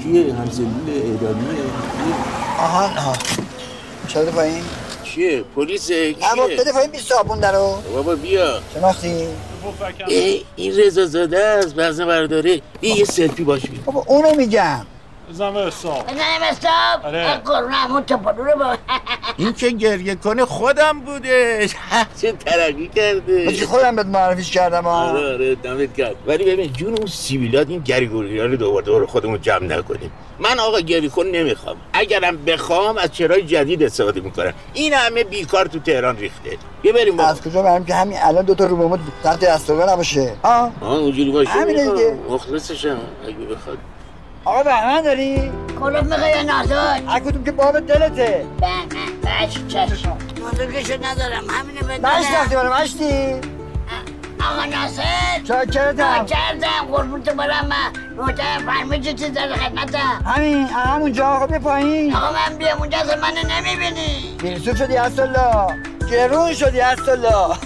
[0.03, 1.62] کیه همزلیل اعدامیه
[2.59, 3.12] آها آها.
[4.09, 4.62] شده پایین؟
[5.05, 7.76] چیه؟ پلیسه؟ نه بابا کیه؟ بده پایین بیست صابون درو.
[7.94, 8.61] بابا بیا.
[8.74, 9.26] شناختی
[10.09, 12.61] ای، این رضا زاده است وزن برداره.
[12.81, 13.61] بیا یه سلفی باش.
[13.61, 14.87] بیا بابا اونو میگم.
[15.30, 16.02] بزن به حساب.
[16.04, 17.34] بزنیم استاب آره.
[17.44, 18.76] قرون همون تپانو رو با
[19.36, 21.74] این که گریه کنه خودم بودش.
[22.20, 23.46] چه ترقی کرده.
[23.46, 27.68] بچه خودم بهت معرفیش کردم ها آره آره دمت کرد ولی ببین جون اون سیویلات
[27.68, 30.12] این گریگوری رو دوباره دور خودمون جمع نکنیم.
[30.38, 31.76] من آقا گریه کن نمی‌خوام.
[31.92, 34.52] اگرم بخوام از چرای جدید استفاده می‌کنم.
[34.74, 36.50] این همه بیکار تو تهران ریخته.
[36.82, 40.32] بیا بریم از کجا برم؟ که همین الان دوتا روبمو تحت دستگاه نباشه.
[40.44, 41.50] ها آه اونجوری باشه.
[41.50, 42.18] همینه دیگه.
[42.30, 43.78] مخلصشم اگه بخواد.
[44.44, 48.46] آقا بهمن داری؟ کلوب می‌خوای یا نازک؟ هر کدوم که باب دلته.
[48.61, 48.87] بهمن
[49.24, 50.18] بچ چشم.
[50.42, 53.35] نازکشو ندارم همینه بدونم نشناختی منو مشتی؟
[54.40, 58.16] آقا ناصر چاکرتم چاکرتم قربون تو برم من.
[58.16, 62.14] روتر فرمی چه چیز داره خدمتم؟ همین همونجا آقا بیا پایین.
[62.14, 64.37] آقا من بیام اونجا اصلا من نمی‌بینی.
[64.42, 65.74] بیرسوب شدی هستالله
[66.11, 67.57] گرون شدی هستالله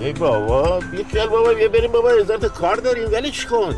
[0.00, 3.12] ای بابا بیا خیال بابا بیا بریم بابا ازارت کار داریم.
[3.12, 3.74] ولی چی کن.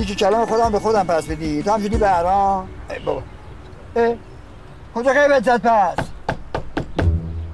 [0.00, 1.62] تیکه کلام خودم به خودم پس بدی.
[1.62, 3.22] تو هم شدی بهرام؟ ای بابا.
[3.96, 4.14] اه.
[4.94, 6.04] کجا غیبت زد پس؟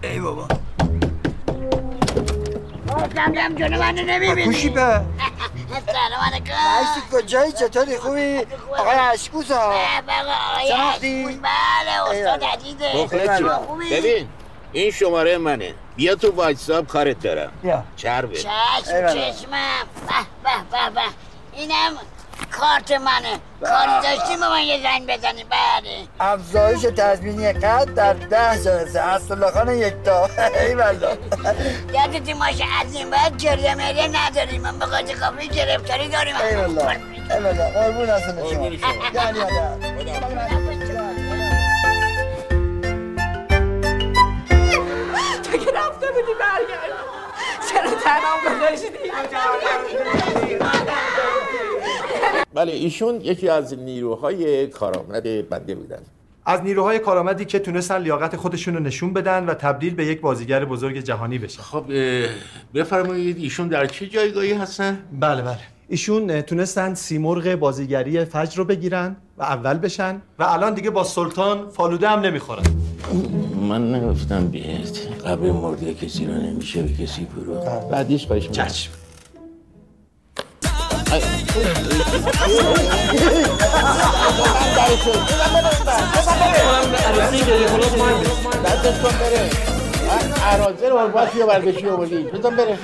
[0.03, 0.49] ای بابا.
[2.89, 4.45] گفتم جم جلو من نمی‌بینی.
[4.45, 4.81] کوشی به.
[5.87, 6.53] سلام علیکم.
[6.53, 8.39] مشتی کجایی؟ چطوری؟ خوبی؟
[8.79, 13.59] آقای اشکوس ها آقای شناختی؟ بله استاد عزیزه.
[13.67, 14.29] خوبی؟ ببین
[14.73, 15.75] این شماره منه.
[15.97, 17.53] بیا تو واتساپ کارت دارم.
[17.63, 17.85] بیا.
[17.97, 18.37] چربه.
[18.37, 18.49] چشم.
[18.85, 19.87] چشمم.
[20.07, 21.01] به به به به.
[21.53, 21.93] اینم
[22.53, 23.41] کارت منه.
[23.61, 26.09] کاری داشتیم به من یه زنگ بزنی بله.
[26.21, 30.29] افزایش تضمینی قد در ده جلسه اصلا خان یکتا.
[30.61, 31.19] ای والله.
[31.93, 34.61] یادتی ماشه از این بعد گریه مریه نداریم.
[34.63, 36.37] من به قاضی کافی گرفتاری داریم.
[36.37, 36.89] ای والله.
[36.89, 37.73] ای والله.
[37.73, 38.67] قربون اصلا شما.
[38.67, 39.41] یعنی
[45.43, 46.93] تو که رفته بودی برگرد
[47.73, 49.07] چرا تنم گذاشتی؟
[52.57, 55.99] بله ایشون یکی از نیروهای کارآمد بنده بودن.
[56.47, 60.65] از نیروهای کارآمدی که تونستن لیاقت خودشون رو نشون بدن و تبدیل به یک بازیگر
[60.65, 61.63] بزرگ جهانی بشن.
[61.63, 61.85] خب
[62.75, 65.59] بفرمایید ایشون در چه جایگاهی هستن؟ بله بله.
[65.89, 71.69] ایشون تونستن سیمرغ بازیگری فجر رو بگیرن و اول بشن و الان دیگه با سلطان
[71.69, 72.65] فالوده هم نمی‌خورن.
[73.69, 77.55] من نگفتم بیاد قبر مرده کسی رو نمیشه به کسی برو.
[77.91, 78.49] بعدیش خواهش
[81.13, 81.87] می‌کنم.
[88.83, 89.76] چشم
[90.47, 92.17] عراضه رو باید بیا برداشتی آوردی.
[92.17, 92.79] بزن بره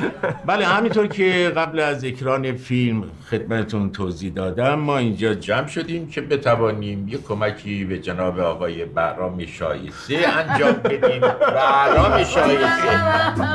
[0.47, 6.21] بله همینطور که قبل از اکران فیلم خدمتتون توضیح دادم ما اینجا جمع شدیم که
[6.21, 11.21] بتوانیم یک کمکی به جناب آقای بهرام شایسته انجام بدیم.
[11.21, 12.91] بهرام شایسته.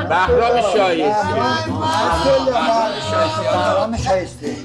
[0.08, 1.34] بهرام شایسته.
[3.50, 4.56] بهرام شایسته.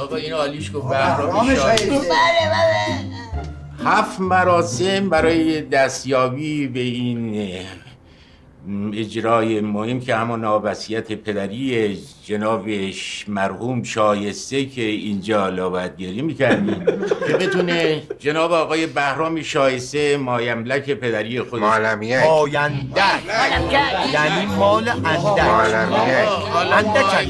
[0.00, 0.88] آقا این عالیش گفت.
[0.88, 2.00] بهرام شایسته.
[3.84, 7.34] هفت مراسم برای دستیابی به این
[8.94, 12.66] اجرای مهم که همون نابسیت پدری جناب
[13.28, 16.84] مرحوم شایسته که اینجا لاودگیری می‌کردیم.
[17.26, 22.16] که بتونه جناب آقای بهرام شایسته مایملک پدری خودش مالمیک.
[22.24, 22.80] مایندک
[24.12, 25.44] یعنی مال اندک.
[25.44, 25.98] مالمیک.
[26.72, 27.28] اندک اندک.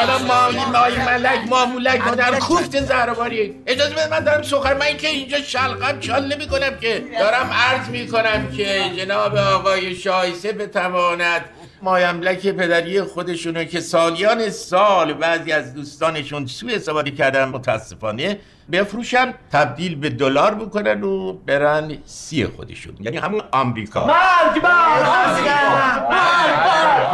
[0.00, 3.54] الان مالی مای ملک مامولک در کوفت زهرباری.
[3.66, 7.04] اجازه بده من دارم سخن من که اینجا شلقم چال نمی کنم که.
[7.18, 11.44] دارم عرض می کنم که جناب آقای شایسته بتواند
[11.82, 18.38] مایملک پدری خودشونو که سالیان سال بعضی از دوستانشون سوء استفاده کردن متاسفانه
[18.72, 22.96] بفروشن تبدیل به دلار بکنن و برن سی خودشون.
[23.00, 24.06] یعنی همون آمریکا.
[24.06, 24.64] مرگ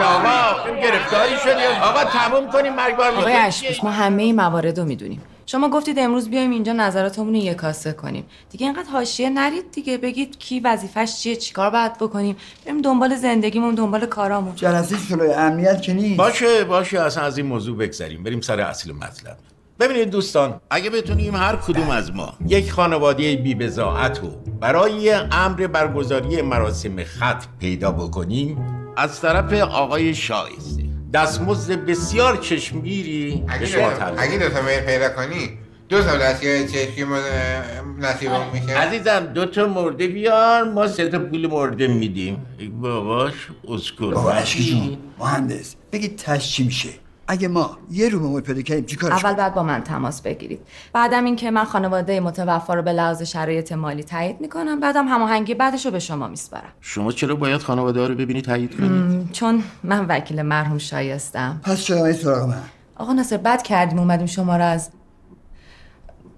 [0.03, 5.23] آقا گرفتاری شدیم آقا تموم کنیم مرگ بار آقای ما همه این موارد رو می‌دونیم.
[5.53, 8.25] شما گفتید امروز بیایم اینجا نظراتمون رو یکاسه کنیم.
[8.51, 12.37] دیگه اینقدر حاشیه نرید دیگه بگید کی وظیفش چیه چیکار باید بکنیم.
[12.65, 14.55] بریم دنبال زندگیمون دنبال کارامون.
[14.55, 16.17] جلسه شلوی امنیت که نیست.
[16.17, 18.23] باشه باشه اصلا از این موضوع بگذریم.
[18.23, 19.37] بریم سر اصل مطلب.
[19.81, 25.67] ببینید دوستان اگه بتونیم هر کدوم از ما یک خانواده بی بزاعت رو برای امر
[25.67, 28.59] برگزاری مراسم خط پیدا بکنیم
[28.97, 35.59] از طرف آقای شایسته دستمزد بسیار چشمگیری به اگه شما اگه دو تا پیدا کنی
[35.89, 37.19] دو تا دستگاه چشمی ما
[37.99, 38.79] نصیبمون میشه.
[38.79, 42.47] عزیزم دو تا مرده بیار ما سه تا پول مرده میدیم.
[42.81, 43.35] باباش
[43.69, 46.89] اسکول بابا جون مهندس بگید تش چی میشه.
[47.33, 50.61] اگه ما یه رو ممول پیدا کردیم چی کارش اول بعد با من تماس بگیرید.
[50.93, 55.87] بعدم اینکه من خانواده متوفا رو به لحاظ شرایط مالی تایید می‌کنم بعدم هماهنگی بعدش
[55.87, 56.73] رو به شما میسپارم.
[56.81, 61.61] شما چرا باید خانواده رو ببینی تایید کنید چون من وکیل مرحوم شایستم.
[61.63, 62.63] پس چرا این سراغ من؟
[62.97, 64.91] آقا ناصر بد کردیم اومدیم شما رو از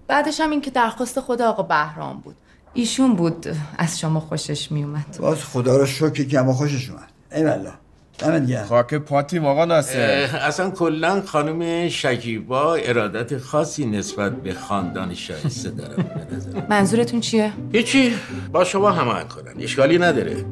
[0.07, 2.35] بعدش هم این که درخواست خود آقا بهرام بود.
[2.73, 7.09] ایشون بود از شما خوشش میومد باز خدا رو شکر که اما خوشش اومد.
[7.31, 7.71] ایوالا
[8.19, 8.65] دمت گرم.
[8.65, 10.29] خاک پاتیم آقا ناصر.
[10.41, 18.13] اصلا کلا خانم شکیبا ارادت خاصی نسبت به خاندان شایسته دارم نظر منظورتون چیه؟ هیچی.
[18.51, 20.45] با شما هماهنگ کنن اشکالی نداره.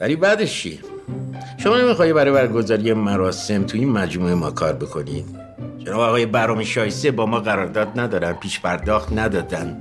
[0.00, 0.80] ولی بعدش چی؟
[1.58, 5.24] شما نمیخوایی برای برگزاری مراسم تو این مجموعه ما کار بکنید
[5.78, 9.76] جناب آقای برام شایسته با ما قرارداد ندارن پیش پرداخت ندادن.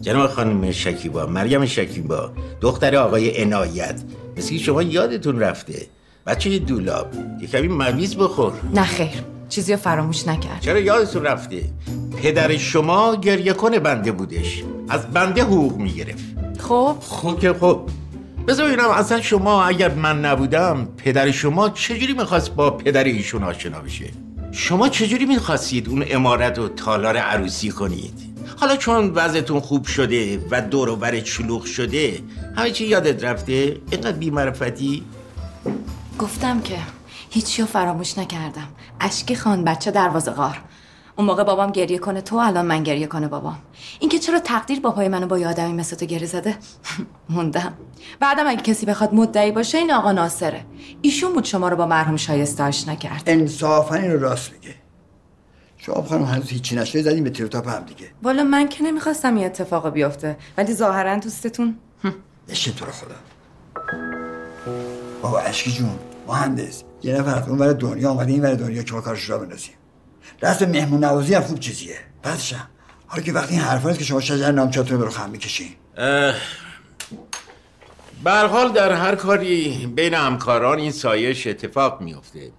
[0.00, 4.00] جناب خانم شکیبا مریم شکیبا دختر آقای عنایت.
[4.36, 5.86] مثل که شما یادتون رفته.
[6.28, 8.52] بچه دولاب یه کمی مویز بخور.
[8.74, 10.60] نه خیر چیزی رو فراموش نکرد.
[10.60, 11.64] چرا یادتون رفته؟
[12.22, 14.62] پدر شما گریه کنه بنده بودش.
[14.88, 16.24] از بنده حقوق می‌گرفت.
[16.58, 17.80] خب؟ خب که خب.
[18.48, 23.80] بذار ببینم اصلا شما اگر من نبودم پدر شما چجوری می‌خواست با پدر ایشون آشنا
[23.80, 24.04] بشه؟
[24.52, 28.14] شما چجوری می‌خواستید اون امارت و تالار عروسی کنید؟
[28.56, 32.18] حالا چون وضعتون خوب شده و دور و بر شلوغ شده
[32.56, 35.02] همه چی یادت رفته؟ اینقدر بیمعرفتی؟
[36.18, 36.78] گفتم که
[37.30, 38.68] هیچی رو فراموش نکردم.
[39.00, 40.60] اشکی خان بچه دروازه غار
[41.16, 43.58] اون موقع بابام گریه کنه تو الان من گریه کنه بابام.
[44.00, 46.56] اینکه چرا تقدیر با پای منو با یه آدمی مثل تو گره زده؟
[47.30, 47.74] موندم.
[48.20, 50.64] بعدم اگه کسی بخواد مدعی باشه این آقا ناصره.
[51.02, 53.22] ایشون بود شما رو با مرحوم شایسته آشنا کرد.
[53.26, 54.74] انصافا این رو راست میگه.
[55.78, 58.10] شما خانم هنوز هیچی نشده زدیم به تیروتاپ هم دیگه.
[58.22, 61.78] والا من که نمی‌خواستم این اتفاق بیفته ولی ظاهرا دوستتون؟
[62.48, 63.14] بشه تو رو خدا.
[65.22, 65.98] بابا اشکی جون.
[66.28, 66.82] مهندس.
[67.02, 69.74] یه نفر از اون دنیا اومده این ور دنیا که ما کارش را بندازیم.
[70.42, 71.96] رسم مهمون نوازی هم خوب چیزیه.
[72.22, 72.68] بعدشم
[73.06, 75.68] حالا که وقتی این حرفا که شما شجر نامچاتون رو خم می‌کشین.
[75.96, 76.34] اه،
[78.24, 82.50] به هر حال در هر کاری بین همکاران این سایش اتفاق میفته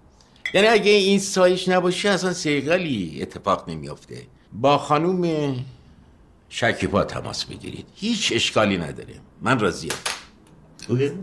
[0.53, 5.55] یعنی اگه این سایش نباشه اصلا سیغلی اتفاق نمیفته با خانوم
[6.49, 7.85] شکیبا تماس بگیرید.
[7.95, 9.15] هیچ اشکالی نداره.
[9.41, 9.91] من راضیم.
[10.87, 11.13] خوبه؟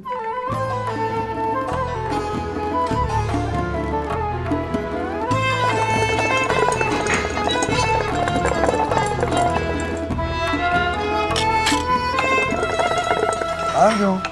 [13.90, 14.22] جون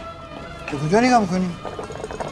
[0.72, 1.50] به کجا نگاه می‌کنی؟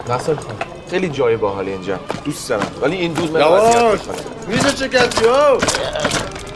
[0.08, 0.56] نصر خان
[0.90, 3.98] خیلی جای باحالی اینجا دوست دارم ولی این دوز من
[4.46, 5.58] میز شکستی ها؟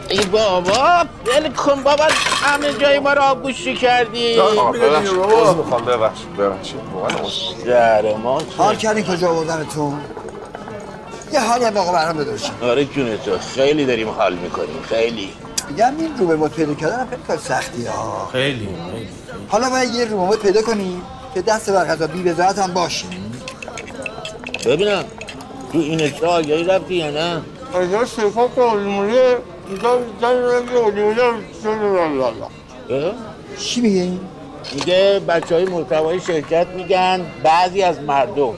[0.09, 2.03] ای بابا ول کن بابا
[2.43, 4.35] همه جای ما رو آبگوشی کردی.
[4.35, 10.01] ببخشید عذر می‌خوام ببخشید ببخشید واقعا ما حال کردین کجا آوردمتون
[11.33, 15.29] یه حالی هم واقعا برام بدوشم آره جون تو خیلی داریم حال می‌کنیم خیلی.
[15.69, 18.29] میگم این روبه پیدا کردن هم خیلی کار سختی ها.
[18.31, 19.07] خیلی خیلی
[19.47, 21.01] حالا باید یه روبه پیدا کنیم
[21.33, 23.05] که دست بر غذا بی بذات هم باشه
[24.65, 25.03] ببینم
[25.71, 27.41] تو این اشتا آگهی رفتی یا نه؟
[27.73, 28.61] اینجا سیفا که
[32.89, 33.13] اه؟
[33.59, 34.19] چی میگه این؟
[34.73, 38.53] میگه بچه های محتوای شرکت میگن بعضی از مردم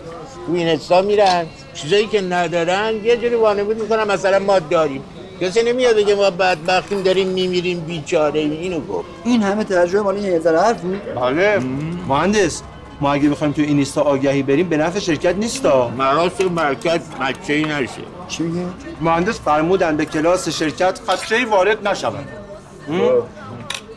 [0.46, 5.04] تو این اشتا میرن چیزایی که ندارن یه جوری وانمود می‌کنن مثلا ما داریم
[5.42, 8.40] کسی نمیاد بگه ما بدبختیم داریم میمیریم بیچاره.
[8.40, 9.08] اینو گفت.
[9.24, 11.02] این همه ترجمه مال این ذره حرف بود.
[11.16, 11.60] بله.
[12.08, 12.62] مهندس
[13.02, 15.90] ما اگه بخوایم تو این اینستا آگهی بریم به نفع شرکت نیستا.
[15.90, 18.02] مراسم مرکز بچه ای نشه.
[18.28, 18.66] چی میگه؟
[19.02, 22.28] مهندس فرمودن به کلاس شرکت خدشه ای وارد نشود.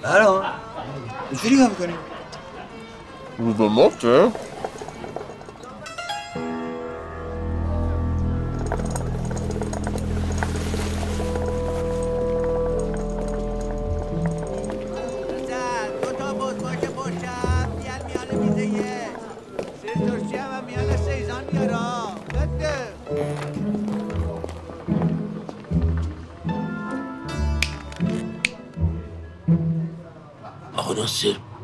[0.02, 0.42] برام.
[1.36, 1.94] چجوری نگاه می‌کنی؟
[3.38, 4.28] رو به مفته؟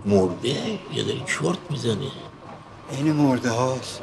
[0.08, 2.10] مرده یا داری چرت می‌زنه
[2.90, 4.00] این مرده هاست.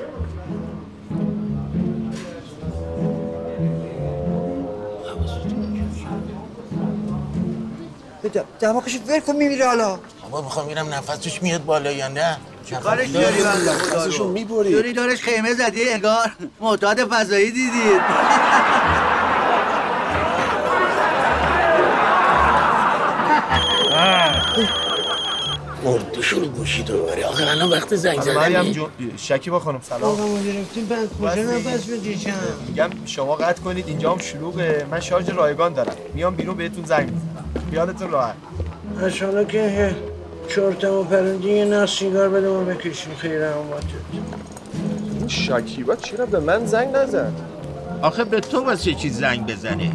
[8.60, 10.00] دماغش ول کن میمیره حالا.
[10.22, 12.38] بابا می‌خوام میرم نفسش میاد بالا یا نه؟
[12.84, 14.72] کارش داری؟ نفسشو می‌بری.
[14.72, 18.02] دوری دارش خیمه زدی انگار معتاد فضایی دیدید
[25.86, 27.24] مردشون گوشی تو ببری.
[27.24, 30.04] آخه الان وقت زنگ خانم مریم جون شکیبا خانم سلام.
[30.04, 32.32] آقا ما گرفتیم بعد کجا نفس بکشم؟
[32.68, 34.86] میگم شما قطع کنید اینجا هم شلوغه.
[34.92, 35.96] من شارژ رایگان دارم.
[36.14, 37.46] میام بیرون بهتون زنگ می‌زنم.
[37.72, 38.36] خیالتون راحت.
[39.04, 39.96] اشالا که
[40.48, 43.16] چرتم و پرندی یه نه سیگار بده ما بکشیم.
[43.16, 43.86] خیره اومده
[45.20, 47.34] این شکیبا چرا به من زنگ نزد؟
[48.02, 49.92] آخه به تو واسه چی زنگ بزنه؟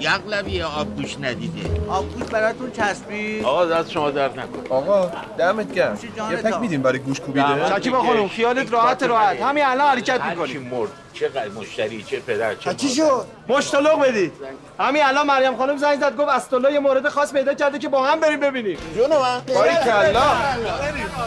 [0.00, 5.98] یغلبی آبگوش ندیده؟ آبگوش براتون چسبید؟ آقا دست شما درد نکن آقا دمت گرم.
[6.30, 9.42] یه پک میدیم برای گوش کوبیده؟ شکیبا خانم خیالت راحت راحت.
[9.42, 10.62] همین الان حرکت می‌کنیم.
[10.62, 10.88] مرد.
[11.20, 12.88] چقدر مشتری چه پدر چه چی.
[12.88, 14.32] شد؟ مشتلق بدید
[14.80, 18.06] همین الان مریم خانم زنگ زد گفت اسطولا یه مورد خاص پیدا کرده که با
[18.06, 18.78] هم بریم ببینیم.
[18.94, 19.40] جون من.
[19.54, 20.22] باریکلا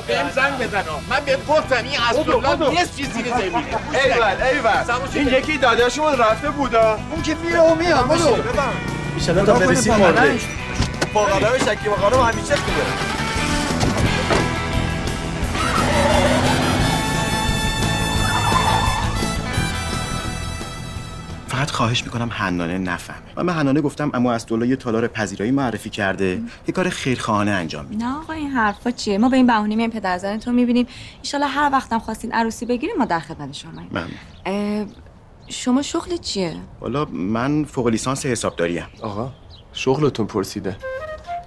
[0.08, 0.84] بهم زنگ بزن.
[1.10, 2.72] من بهت گفتم این اسطولا بودو.
[2.72, 3.56] نیست چیز زیر زمین
[3.94, 4.42] ایول.
[4.42, 6.98] ایول این یکی داداشمون رفته بودا.
[7.12, 8.38] اون که میره و میاد بدو
[9.16, 10.40] ایشالا تا برسیم مرده
[11.14, 13.21] باقالا شکیبا خانم همیشه خوبه
[21.62, 23.22] فقط خواهش می‌کنم حنانه نفهمه.
[23.38, 26.42] من به حنانه گفتم اما از یه تالار پذیرایی معرفی کرده.
[26.68, 28.06] یه کار خیرخواهانه انجام میده.
[28.06, 30.88] نه آقا این حرفا چیه؟ ما به این بهونه میایم پدرزن تو می‌بینیم.
[31.34, 33.82] ان هر وقتم خواستین عروسی بگیریم ما در خدمت شما
[35.48, 39.32] شما شغل چیه؟ والا من فوق لیسانس حسابداریم آقا
[39.74, 40.78] شغلتون پرسیده.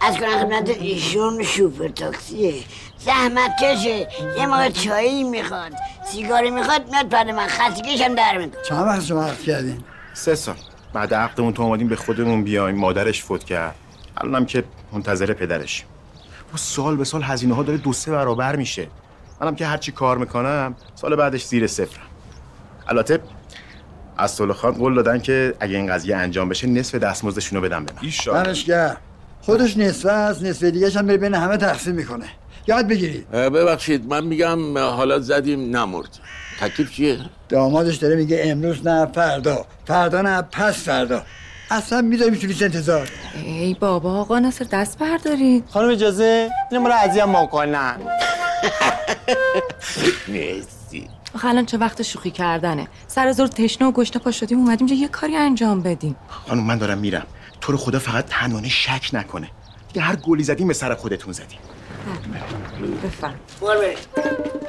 [0.00, 2.54] از کنم خدمت ایشون شوفر تاکسیه.
[2.98, 4.08] زحمت کشه.
[4.38, 5.72] یه موقع چایی می‌خواد.
[6.06, 7.46] سیگاری می‌خواد میاد پر من.
[7.46, 8.62] خستگیش هم در می‌کنه.
[8.68, 9.78] چند وقت شما عقد کردین؟
[10.14, 10.56] سه سال.
[10.92, 12.76] بعد عقدمون تو اومدیم به خودمون بیایم.
[12.76, 13.74] مادرش فوت کرد.
[14.16, 15.84] الانم که منتظر پدرش.
[16.54, 18.86] و سال به سال هزینه ها داره دو سه برابر میشه.
[19.40, 22.06] منم که هرچی کار می‌کنم سال بعدش زیر صفرم.
[22.88, 23.18] البته
[24.16, 27.92] از خان قول دادن که اگه این قضیه انجام بشه نصف دستمزدشون رو بدم به
[27.92, 28.96] من.
[29.40, 32.26] خودش نصفه است نصفه دیگه هم بره بین همه تقسیم می‌کنه.
[32.66, 33.30] یاد بگیرید.
[33.30, 36.18] ببخشید من میگم حالا زدیم نمرد.
[36.60, 39.66] تکلیف چیه؟ دامادش داره میگه امروز نه فردا.
[39.84, 41.22] فردا نه پس فردا.
[41.70, 43.10] اصلا می‌ذاری تولیس انتظار؟
[43.44, 45.64] ای بابا آقا ناصر دست بردارید.
[45.70, 47.96] خانم اجازه؟ اینو مرا اذیت مکنن
[50.28, 52.88] نیستی آخه الان چه وقت شوخی کردنه.
[53.06, 56.16] سر زور تشنه و گشته پا شدیم اومدیم یه کاری انجام بدیم.
[56.28, 57.26] خانم من دارم میرم.
[57.60, 59.48] تو رو خدا فقط تنانه شک نکنه.
[59.88, 61.58] دیگه هر گلی زدیم به سر خودتون زدیم.
[63.04, 63.34] بفهم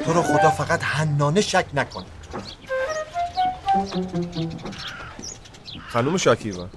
[0.06, 2.06] تو رو خدا فقط حنانه شک نکن.
[5.90, 6.68] خانم شکیبا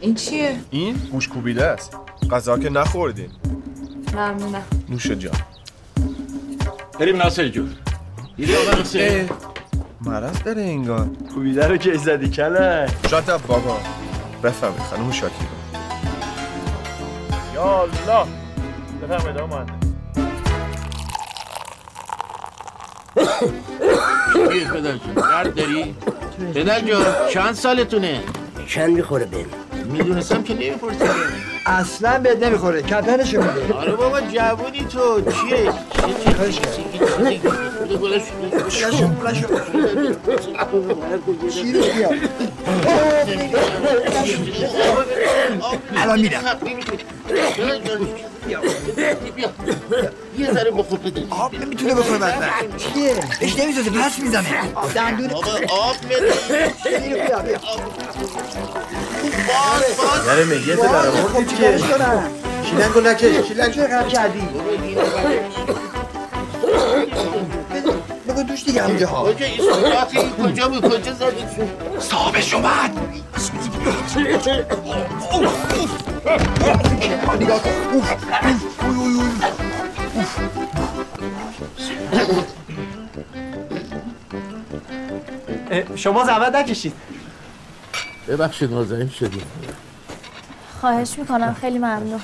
[0.00, 1.96] این چیه؟ این گوش کوبیده است.
[2.30, 3.30] غذا که نخوردین.
[4.12, 4.62] ممنونم.
[4.88, 5.32] نوش جان.
[7.00, 7.74] بریم ناصر جون.
[8.80, 9.28] حسین
[10.00, 11.08] مرض داره انگار.
[11.34, 13.78] کوبیده رو که زدی کله شاید بابا
[14.42, 15.34] بفهمید خانم شاکی
[17.56, 18.26] یا الله
[19.02, 19.86] بفرمایید آقا مهندس
[24.32, 25.94] چیه پدر جون درد داری؟
[26.54, 28.20] پدر جون چند سالتونه؟
[28.68, 29.46] چند می‌خوره بهم
[29.84, 31.04] می‌دونستم که نمی‌پرسی
[31.66, 35.72] اصلا بهت نمی‌خوره کپنشو میده آره بابا جوونی تو چیه؟
[45.96, 46.42] الان میرم
[50.38, 54.48] یه ذره بخور بده آب نمی‌تونه بخوره بدبخت چیه؟ بهش نمیزازه پس می‌زنه
[54.94, 55.30] دندون
[55.70, 56.32] آب بده
[60.26, 62.30] یاره میگه تو در آورد چیکارش کنم
[62.70, 64.48] شیلنگو نکش شیلنگ چه قرار کردی
[68.36, 69.32] بگو دوش دیگه همونجا ها.
[69.32, 71.44] کجا ایستگاهی کجا بود؟ کجا زدی؟
[71.98, 72.98] صاحبش اومد
[77.40, 78.12] نگاه کن اوف
[78.44, 79.14] اوف اوی اوی
[85.70, 86.92] اوی شما زحمت نکشید.
[88.28, 89.42] ببخشید نازنین شدی
[90.80, 92.20] خواهش می‌کنم خیلی ممنون.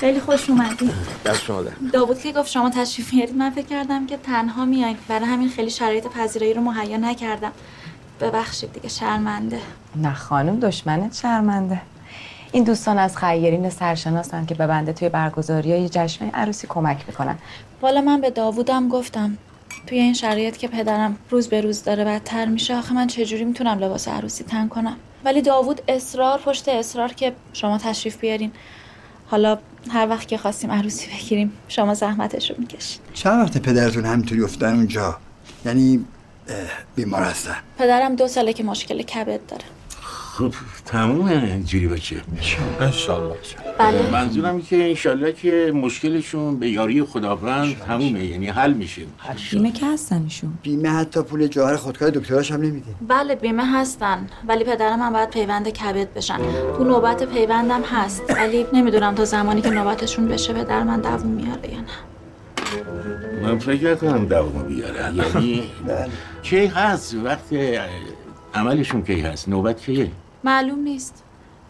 [0.00, 0.90] خیلی خوش اومدی.
[1.24, 4.96] دست شما در داوود که گفت شما تشریف میارید من فکر کردم که تنها میایین
[5.08, 7.52] برای همین خیلی شرایط پذیرایی رو مهیا نکردم.
[8.20, 9.60] ببخشید دیگه شرمنده.
[9.96, 11.80] نه خانم دشمنت شرمنده.
[12.52, 17.38] این دوستان از خیرین سرشناسن که به بنده توی برگزاری های جشن عروسی کمک می‌کنن.
[17.82, 19.38] والا من به داوودم گفتم
[19.86, 23.78] توی این شرایط که پدرم روز به روز داره بدتر میشه آخه من چجوری می‌تونم
[23.78, 28.52] لباس عروسی تن کنم؟ ولی داوود اصرار پشت اصرار که شما تشریف بیارین.
[29.30, 29.58] حالا
[29.90, 34.76] هر وقت که خواستیم عروسی بگیریم شما زحمتش رو می‌کشین چند وقت پدرتون همینطوری افتادن
[34.76, 35.18] اونجا؟
[35.64, 36.04] یعنی
[36.96, 37.56] بیمار هستن.
[37.78, 39.64] پدرم دو ساله که مشکل کبد داره.
[40.38, 40.54] خب
[40.86, 42.16] تمومه اینجوری باشه.
[42.80, 43.34] انشالله
[43.78, 44.10] بله.
[44.12, 49.02] منظورم که انشالله که مشکلشون به یاری خداوند تمومه یعنی حل میشه.
[49.50, 52.86] بیمه که هستن ایشون؟ بیمه حتی پول جواهر خودکار دکتراش هم نمیده.
[53.08, 54.26] بله بیمه هستن.
[54.48, 56.38] ولی پدرم هم باید پیوند کبد بشن.
[56.76, 58.22] تو نوبت پیوندم هست.
[58.36, 61.86] ولی نمی‌دونم تا زمانی که نوبتشون بشه پدر من دووم میاره یا نه.
[63.42, 65.14] من فکر کنم دوام بیاره.
[65.14, 65.62] یعنی
[66.42, 67.54] کی هست؟ وقت
[68.54, 70.10] عملشون کی هست؟ نوبت کیه؟
[70.44, 71.22] معلوم نیست.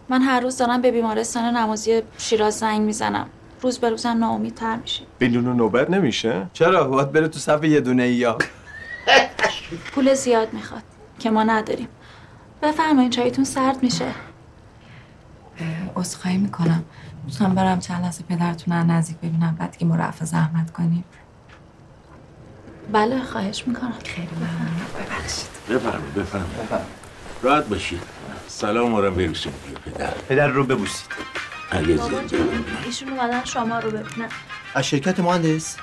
[0.08, 3.26] من هر روز دارم به بیمارستان نمازی شیراز زنگ می‌زنم.
[3.62, 5.02] روز به روزم ناامیدتر میشه.
[5.20, 8.38] بدون نوبت نمیشه؟ چرا؟ باید بره تو صف یه دونه یا.
[9.94, 10.82] پول زیاد می‌خواد
[11.18, 11.88] که ما نداریم.
[12.62, 14.06] بفرمایید چایتون سرد میشه.
[15.96, 16.84] عذرخواهی می‌کنم.
[17.26, 21.04] دوستان برم چند لحظه پدرتون رو نزدیک ببینم بعد که مرفع زحمت کنیم.
[22.92, 23.94] بله خواهش می‌کنم.
[24.04, 25.06] خیلی ممنون.
[25.06, 25.48] ببخشید.
[25.70, 26.88] بفرمایید بفرمایید.
[27.42, 28.17] راحت باشید.
[28.58, 29.52] سلام رو برسون
[29.84, 30.10] پدر.
[30.10, 31.06] پدر رو ببوسید.
[31.70, 32.36] اگه زنده
[32.86, 34.28] ایشون اومدن شما رو ببینن
[34.74, 35.76] از شرکت مهندس؟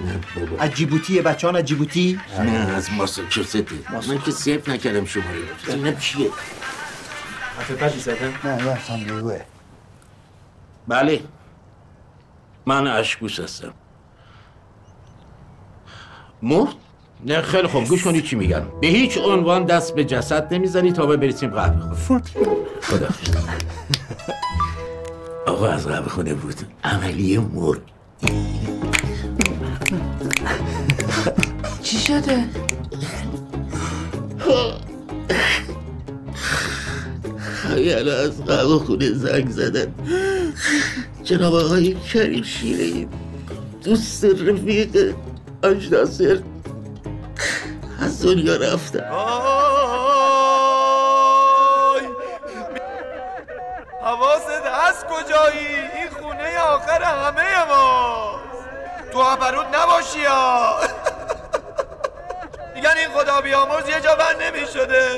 [0.00, 0.62] نه بابا.
[0.62, 3.66] از جیبوتی بچه از جیبوتی؟ نه از ماساچوسته
[4.08, 5.38] من که سیف نکردم شماره.
[5.66, 6.30] رو اینم چیه
[8.44, 9.40] نه نه ساندویوه
[10.88, 11.24] بله.
[12.66, 13.74] من اشکوس هستم.
[16.42, 16.74] مرد؟
[17.26, 17.84] نه خیلی خوب.
[17.84, 21.94] گوش کنید چی میگم به هیچ عنوان دست به جسد نمی‌زنی تا به برسیم قهوه
[21.94, 22.22] خونه.
[22.82, 23.08] خدا
[25.46, 26.54] آقا از قهوه خونه بود.
[26.84, 27.80] عملی مرد
[31.82, 32.44] چی شده؟
[37.54, 39.94] خیلی از قهوه خونه زنگ زدن.
[41.24, 43.08] جناب آقای کریم شیره
[43.84, 45.14] دوست رفیق
[45.62, 46.40] آج ناصر
[48.02, 49.04] از دنیا رفتن
[54.02, 55.66] حواست هست کجایی؟
[55.96, 58.40] این خونه آخر همه ما.
[59.12, 60.74] تو هپروت نباشی یا
[62.74, 65.08] میگن این خدا بیامرز یه جا بند نمی شده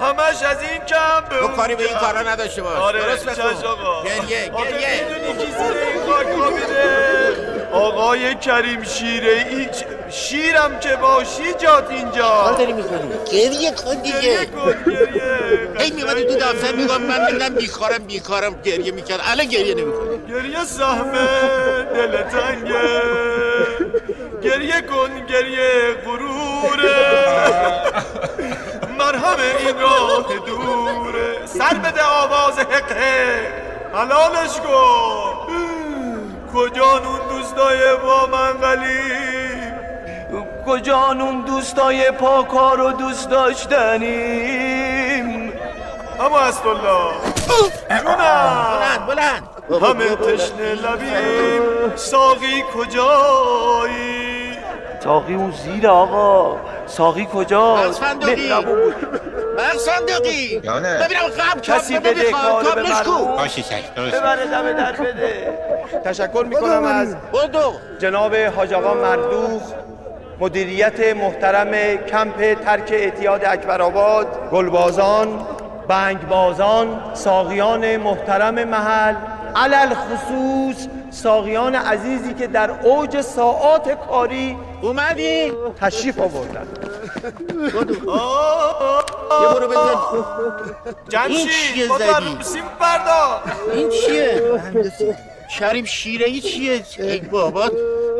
[0.00, 1.98] همش از این کم به تو اون کاری به این.
[1.98, 2.76] کارا نداشته باش.
[2.78, 4.04] آره درست آقا.
[4.04, 5.04] گریه گریه.
[5.08, 7.45] می‌دونی کی زیر این خاک خوابیده؟
[7.76, 9.68] آقای کریم شیره ای
[10.10, 12.28] شیرم که باشی جات اینجا.
[12.28, 14.20] کار داری می‌کنی؟ گریه کن دیگه.
[14.20, 15.68] گریه کن گریه.
[15.78, 19.20] هی میمدی تو دفتر میگم من میگم بیکارم بیکارم گریه می‌کرد.
[19.24, 20.18] الان گریه نمی‌کنی.
[20.28, 21.28] گریه سهمه
[21.94, 23.02] دل تنگه.
[24.42, 26.96] گریه کن گریه غروره.
[28.98, 31.46] مرهم این راه دوره.
[31.46, 33.52] سر بده آواز حقه.
[33.94, 35.52] حلالش کن.
[36.54, 37.20] کجان اون
[37.56, 39.74] دوستای با من قلیم
[40.66, 44.72] کجان اون دوستای پاکار و دوست داشتنیم؟
[46.20, 47.12] اما الله
[47.88, 48.16] جونم
[49.06, 49.42] بلند بلند.
[49.82, 51.62] همه تشنه لبیم.
[51.96, 54.56] ساقی کجایی؟
[55.04, 56.56] ساقی اون زیر آقا.
[56.86, 58.94] ساقی کجاست؟ مهربون
[59.76, 60.58] مغز صندوقی.
[60.58, 64.14] ببینم قبل کسی بده کارو به شک درست.
[64.16, 65.58] ببره دم در بده.
[66.04, 67.16] تشکر می‌کنم از
[67.98, 69.62] جناب حاج آقا مردوخ
[70.40, 75.46] مدیریت محترم کمپ ترک اعتیاد اکبرآباد گلبازان
[75.88, 79.14] بنگبازان ساقیان محترم محل
[79.56, 86.66] علل خصوص ساقیان عزیزی که در اوج ساعات کاری اومدی؟ تشریف آوردن.
[89.42, 89.96] یه برو بزن
[91.28, 94.42] این چیه زدی؟ روسیم فردا این چیه؟
[95.48, 97.70] شریم شیره ای چیه؟ ای بابا.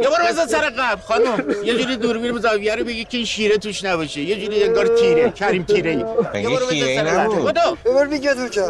[0.02, 1.44] یه برو بزن سر قبل خانم.
[1.64, 4.20] یه جوری دوربین زاویه رو بگی که این شیره توش نباشه.
[4.20, 5.90] یه جوری انگار تیره کریم تیره
[6.34, 7.44] ای یه برو شیره‌ای بزن سر قبل نبود.
[7.44, 8.62] بدو ببر بگه تو چه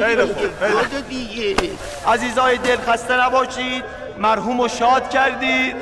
[0.00, 0.78] خیلی خوب خیلی خوب.
[0.78, 1.56] بدو دیگه.
[2.06, 3.84] عزیزای دل خسته نباشید.
[4.18, 5.76] مرحوم رو شاد کردید.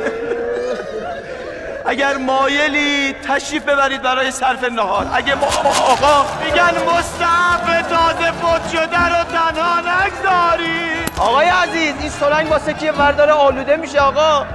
[1.91, 5.11] اگر مایلی تشریف ببرید برای صرف نهار.
[5.13, 11.11] اگه ما آقا میگن مستعف تازه فوت شده رو تنها نگذارید.
[11.19, 14.47] آقای عزیز این سرنگ واسه کی وردار آلوده میشه آقا؟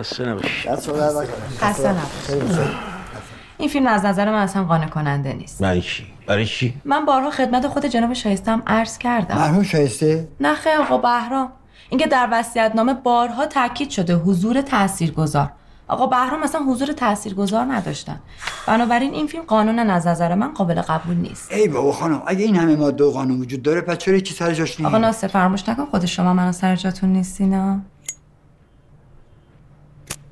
[0.00, 0.68] خسته نباشی.
[1.60, 2.68] خسته نباش.
[3.58, 5.62] این فیلم از نظر من اصلا قانع کننده نیست.
[5.62, 9.34] برای چی؟ برای چی؟ من بارها خدمت خود جناب شایسته هم عرض کردم.
[9.34, 11.52] مرحوم شایسته؟ نه خیر آقا بهرام.
[11.88, 15.52] اینکه در وصیت‌نامه بارها تاکید شده حضور تاثیرگذار.
[15.88, 18.20] آقا بهرام اصلا حضور تاثیرگذار نداشتن.
[18.66, 21.52] بنابراین این فیلم قانونا از نظر من قابل قبول نیست.
[21.52, 24.52] ای بابا خانم اگه این همه ماده و قانون وجود داره پس چرا چی سر
[24.52, 27.80] جاش نیست؟ آقا ناصر فراموش نکن خود شما منو سر جاتون نیستینا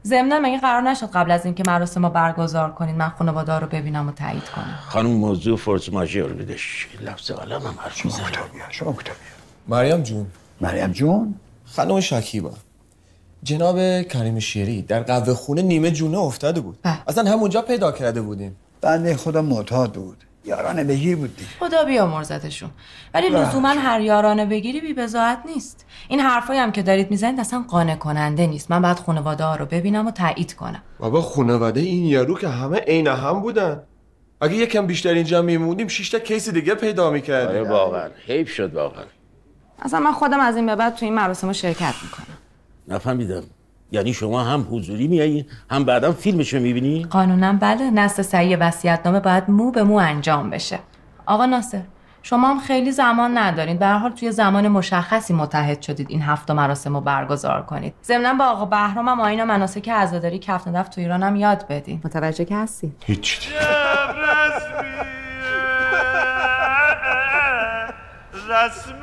[0.06, 4.08] ضمنا مگه قرار نشد قبل از اینکه مراسم رو برگزار کنید من خانواده رو ببینم
[4.08, 8.26] و تایید کنم؟ خانم موضوع فورس ماژور بدش لفظ قلم هم حرف می‌زنه.
[8.70, 9.18] شما کتابی
[9.68, 10.26] مریم جون.
[10.62, 11.34] مریم جون.
[11.64, 12.52] خانم شکیبا
[13.42, 16.78] جناب کریم شیری در قهوه خونه نیمه جونه افتاده بود.
[17.08, 18.56] اصلا همونجا پیدا کرده بودیم.
[18.80, 20.24] بنده خدا معتاد بود.
[20.44, 21.50] یارانه بگیر بود دیگه.
[21.60, 22.70] خدا بیامرزتشون
[23.14, 23.48] ولی بله.
[23.48, 25.86] لزوما هر یارانه بگیری بی بزاعت نیست.
[26.08, 28.70] این حرفایی هم که دارید می‌زنید اصلا قانع کننده نیست.
[28.70, 30.82] من بعد خانواده ها رو ببینم و تایید کنم.
[30.98, 33.82] بابا خانواده این یارو که همه عین هم بودن.
[34.40, 37.48] اگه یکم بیشتر اینجا میموندیم شش تا کیس دیگه پیدا می‌کردیم.
[37.48, 38.08] آره واقعا.
[38.26, 39.04] حیف شد واقعا.
[39.82, 42.36] اصلا من خودم از این به بعد تو این مراسم رو شرکت می‌کنم.
[42.88, 43.42] نفهمیدم.
[43.92, 49.50] یعنی شما هم حضوری میایین هم بعدا فیلمشو می‌بینی؟ قانونا بله نسل صحیح وصیت‌نامه باید
[49.50, 50.78] مو به مو انجام بشه.
[51.26, 51.82] آقا ناصر
[52.22, 56.50] شما هم خیلی زمان ندارین به هر حال توی زمان مشخصی متحد شدید این هفت
[56.50, 57.94] مراسم رو برگزار کنید.
[58.04, 61.66] ضمنا با آقا بهرام هم آیین و مناسک عزاداری کف ندف تو ایران هم یاد
[61.68, 62.00] بدین.
[62.04, 63.48] متوجه که هستی هیچ
[68.52, 69.00] رسم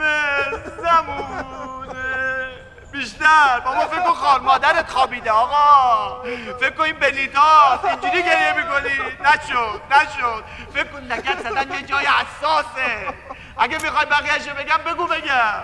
[0.78, 2.50] زمونه.
[2.92, 3.60] بیشتر.
[3.66, 6.24] بابا فکر کن خان مادرت خوابیده آقا.
[6.60, 8.96] فکر کن این بلیتات اینجوری گریه می‌کنی.
[9.22, 10.44] نشد نشد.
[10.74, 13.14] فکر کن نگت زدن یه جای حساسه.
[13.58, 15.64] اگه می‌خوای بقیهشو بگم بگو بگم.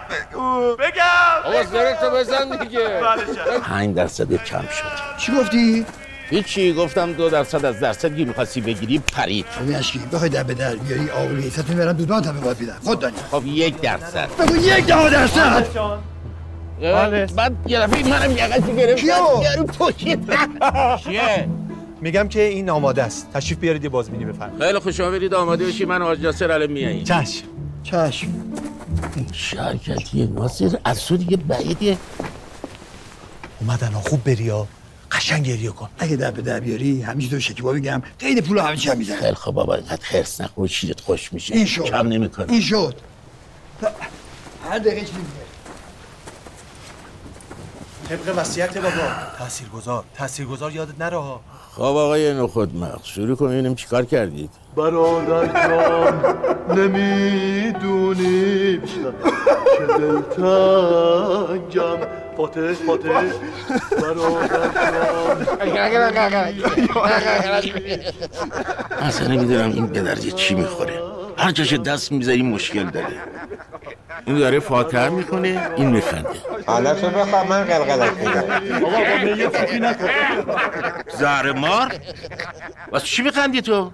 [0.76, 1.04] بگم.
[1.44, 2.88] آقا زرتو بزن دیگه.
[2.88, 3.60] بله.
[3.60, 5.18] پنج درصد کم شد.
[5.18, 5.86] چی گفتی؟
[6.30, 9.46] هیچی گفتم دو درصد از درصدی می‌خواستی بگیری پرید.
[9.62, 10.00] ببین اشکی.
[10.00, 13.44] بخوای در به در بیاری آقای حیثتون برن دودمان تا باید بیدن خود دانی خب
[13.46, 14.30] یک درصد.
[14.40, 15.68] بگو یک ده درصد.
[16.82, 17.26] بله.
[17.26, 20.30] بعد یه دفعه منم یقتی گرفت کیو؟ یارو پشید
[21.04, 21.48] چیه
[22.02, 23.28] میگم که این آماده است.
[23.34, 24.64] تشریف بیارید یه بازبینی بفرمایید.
[24.64, 27.44] خیلی خوش آمدید آماده بشی من و حاج ناصر الان میاییم چشم.
[27.84, 28.28] چشم.
[29.34, 31.98] شرکتی ناصر از تو دیگه بعیده
[33.62, 34.68] اومدن ها خوب بری ها.
[35.16, 35.90] قشنگ گریه کن.
[35.98, 38.02] اگه در به در بیاری همیشه تو شکیبا بگم.
[38.20, 39.18] قید پول همه چی هم می‌زنه.
[39.18, 41.56] خیلی خوب بابا اینقدر خرس نخور شیرت خوش میشه.
[41.56, 41.84] این شد.
[41.84, 42.52] کم نمی‌کنه.
[42.52, 42.96] این شد.
[44.70, 45.14] هر دقیقه چیزی
[48.10, 48.90] طبق وصیت بابا.
[49.38, 51.42] تاثیرگذار تاثیرگذار یادت نره ها.
[51.72, 54.50] خب آقای نخود مغز شروع کن ببینیم چیکار کردید.
[54.76, 56.38] برادر جان
[56.78, 58.80] نمی‌دونی.
[59.78, 61.98] چه دلتنگم.
[62.38, 62.74] فاتح
[64.02, 64.56] برادر
[69.02, 71.02] اصلا نمی‌دونم این به درد چی می‌خوره.
[71.38, 73.08] هر جاش دست می‌ذاری مشکل داره.
[74.26, 76.30] این داره فاتحه می‌کنه این میخنده.
[76.66, 78.86] حالا تو بخواه من قلقلت میدم.
[78.86, 80.08] آقا با میت فیفی نکن.
[81.20, 81.94] زهر مار؟
[82.92, 83.92] واسه چی میخندی تو؟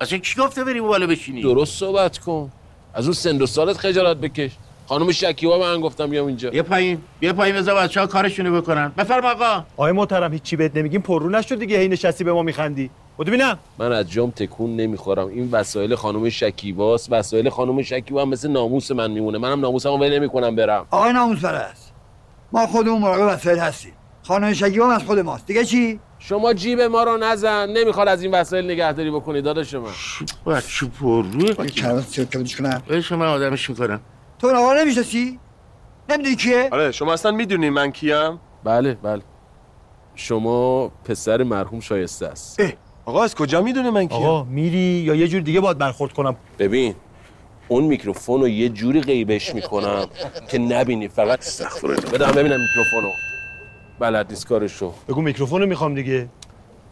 [0.00, 2.52] اصلا کی گفته بری بالا بشینی درست صحبت کن.
[2.94, 4.50] از اون سن و سالت خجالت بکش.
[4.86, 6.50] خانم شکیبا من گفتم بیام اینجا.
[6.50, 6.98] بیا پایین.
[7.20, 8.92] بیا پایین بذار بچه ها کارشونو بکنن.
[8.98, 9.64] بفرم آقا.
[9.76, 11.00] آقای محترم هیچی بهت نمیگیم.
[11.00, 11.78] پررو نشد دیگه.
[11.78, 12.90] هی نشستی به ما میخندی.
[13.16, 15.28] بودو ببینم من از جام تکون نمی‌خورم.
[15.28, 17.08] این وسایل خانم شکیباست.
[17.12, 19.38] وسایل خانم شکیبا هم مثل ناموس من میمونه.
[19.38, 20.86] منم ناموسمو ول نمی‌کنم برم.
[20.90, 21.92] آقای ناموس پرست
[22.52, 23.92] ما خودمون مراقب وسایل هستیم.
[24.22, 25.46] خانم شکیبا از خود ماست.
[25.46, 27.68] دیگه چی؟ شما جیب ما رو نزن.
[27.68, 29.82] نمی‌خواد از این وسایل نگهداری بکنی داداش من.
[30.46, 30.86] بچه
[32.08, 32.82] سیاه کبودش کنم.
[33.10, 34.00] من آدمش می‌کنم.
[34.42, 35.38] تو این آقا نمی‌شناسی
[36.08, 39.22] نمی‌دونی کیه؟ آره شما اصلا می‌دونی من کیم؟ بله بله.
[40.14, 42.62] شما پسر مرحوم شایسته است.
[43.04, 46.36] آقا از کجا می‌دونی من کیم؟ آقا میری یا یه جور دیگه باید برخورد کنم.
[46.58, 46.94] ببین
[47.68, 50.06] اون میکروفون رو یه جوری غیبش می‌کنم
[50.48, 52.10] که نبینی فقط استغفرالله.
[52.10, 53.10] بدم ببینم میکروفونو
[53.98, 54.92] بلد نیست کارشو.
[55.08, 56.28] بگو میکروفونو می‌خوام دیگه.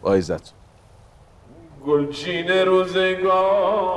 [0.05, 0.53] عزت.
[1.85, 3.91] گلچین روزگار.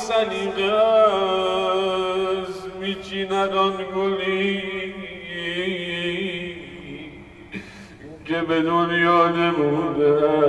[0.00, 4.62] سلیقه است میچیند آن گلی
[8.24, 10.40] که به دنیا نموده.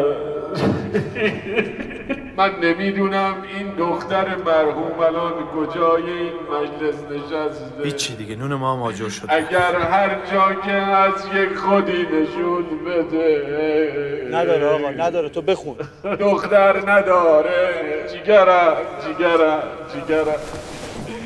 [2.38, 7.84] من نمی‌دونم این دختر مرحوم الان کجای این مجلس نشسته.
[7.84, 12.66] هیچی دیگه نون ما هم آجر شد اگر هر جا که از یک خودی نشون
[12.86, 14.28] بده.
[14.32, 15.76] نداره آقا نداره تو بخون.
[16.20, 17.52] دختر نداره.
[18.12, 18.78] جیگرم
[19.08, 19.64] جیگرم
[19.94, 20.40] جیگرم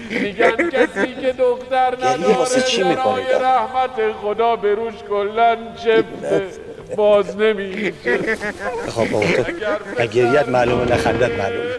[0.10, 6.65] میگن کسی که دختر نداره چی برای؟ رحمت خدا به روش کلن چپته
[6.98, 7.94] باز نمیشه
[8.88, 9.52] خب بابا تو
[10.04, 11.76] نگریت معلومه نخندت معلومه.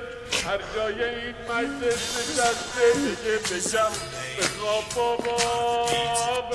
[0.46, 3.92] هر جای این مجلس نشسته دیگه بشم
[4.38, 5.86] بخواب بابا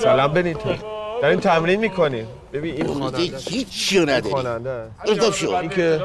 [0.04, 0.70] سلام بنیتو
[1.22, 3.38] داریم تمرین می‌کنیم ببین این خواننده.
[3.38, 4.92] هیچی رو نداری خواننده.
[5.34, 5.52] شو.
[5.56, 6.02] این که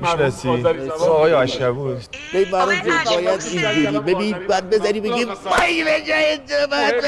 [0.00, 0.64] می‌شناسی.
[1.00, 2.02] آقای آشکبوس
[2.34, 7.00] ببین برام که باید اینجوری ببین باید بذاری بگیم وای به جای تو باید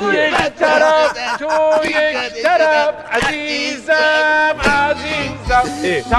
[0.00, 5.68] تو یک طرف تو یک طرف عزیزم عزیزم.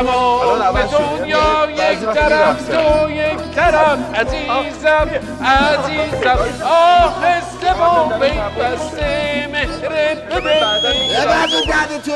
[0.10, 4.00] تمام دنیا یک طرف تو یک طرف.
[4.16, 5.10] عزیزم
[5.46, 6.40] عزیزم.
[6.66, 8.12] آهسته با
[8.60, 12.12] بسته مهرت بعد بعد تو.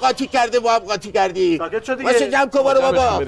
[0.00, 1.58] قاطی کرده با هم قاطی کردی.
[2.04, 3.22] واسه جمع کن برو بابا.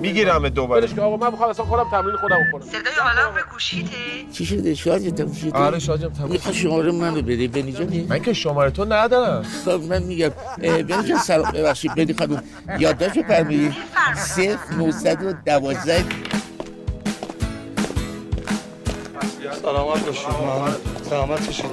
[0.00, 0.82] می‌گیرم دوباره.
[0.82, 1.02] ولش کن.
[1.02, 2.60] آقا من می‌خوام اصلا خودم تمرین خودم کنم.
[2.60, 3.96] صدای آلارم گوشیته.
[4.32, 8.06] چی شده؟ شارژ تموم شده آره شارژم تموم می‌خوای شماره من رو بدی بنی جانی
[8.08, 9.44] من که شماره تو ندارم.
[9.64, 10.30] خب من میگم
[10.62, 11.52] اه، بنی جان سلام.
[11.52, 12.42] ببخشید بنی خانم.
[12.78, 13.74] یادداشت بفرمایید
[14.16, 16.04] صفر 912
[19.62, 20.76] سلامت باشید محمد
[21.10, 21.66] سلامت باشید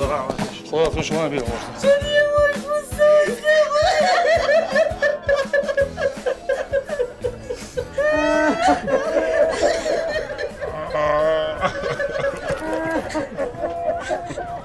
[0.71, 1.41] خدا شما رو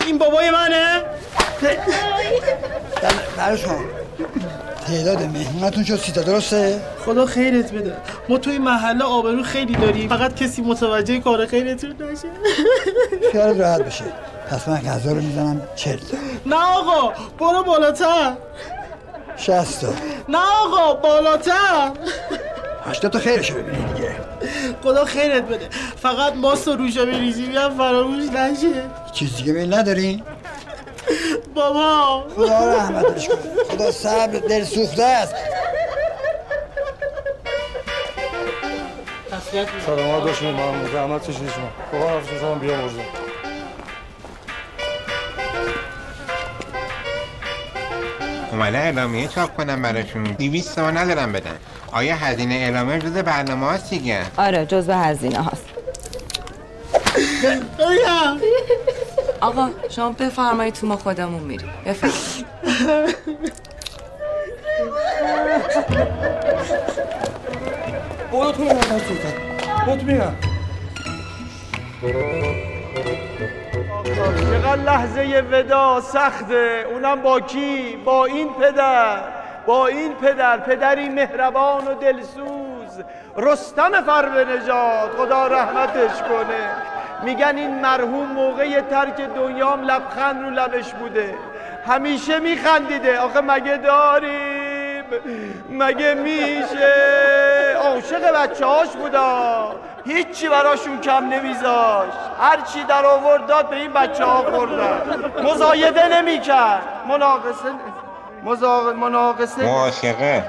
[0.06, 1.02] این بابای منه؟
[3.36, 3.78] برای شما.
[4.86, 7.96] تعداد مهمونتون شد سیتا درسته؟ خدا خیرت بده.
[8.28, 10.08] ما توی محله آبرو خیلی داریم.
[10.08, 12.28] فقط کسی متوجه کار خیرتون نشه.
[13.32, 14.04] خیالت راحت بشه.
[14.50, 15.62] پس من غذا رو می‌زنم.
[15.76, 15.98] چل.
[16.46, 18.32] نه آقا برو بالاتر.
[19.36, 19.88] شست تا.
[20.28, 21.90] نه آقا بالاتر.
[22.86, 24.16] هشتا تا خیرشو ببینی دیگه.
[24.82, 25.68] خدا خیرت بده.
[25.96, 28.82] فقط ماست و روژه بریزی هم فراموش نشه.
[29.12, 30.22] چیز دیگه میل ندارین؟
[31.54, 32.24] بابا.
[32.36, 33.64] خدا رحمتش کنه.
[33.70, 35.34] خدا صبر دل سوخته است.
[39.86, 41.70] سلامت باشید محمد زحمت کشید شما.
[41.90, 43.00] خدا حافظ شما بیامرزه
[48.52, 51.56] اومده اعلامیه چاپ کنم براشون دیویست تومن ندارم بدن.
[51.92, 55.64] آیا هزینه اعلامه جز برنامه هاست دیگه؟ آره جزو هزینه هاست.
[59.44, 61.70] آقا شما بفرمایید تو ما خودمون میریم.
[61.86, 62.46] بفرمایید.
[68.32, 70.14] برو تو برو تو
[74.50, 76.86] چقدر لحظه ودا سخته.
[76.90, 79.18] اونم با کی؟ با این پدر.
[79.66, 80.56] با این پدر.
[80.60, 83.04] پدری مهربان و دلسوز.
[83.36, 85.10] رستم فرو نجات.
[85.18, 86.93] خدا رحمتش کنه.
[87.24, 91.34] میگن این مرحوم موقع ترک دنیام لبخند رو لبش بوده.
[91.86, 93.18] همیشه میخندیده.
[93.18, 95.04] آخه مگه داریم؟
[95.70, 96.94] مگه میشه؟
[97.84, 99.72] عاشق بچه هاش بودا.
[100.04, 102.12] هیچی براشون کم نمیذاش.
[102.40, 105.00] هرچی در آورد داد به این بچه ها خوردن.
[105.42, 106.82] مزایده نمی‌کرد.
[107.08, 107.68] مناقصه.
[108.96, 110.44] مناقصه معاشقه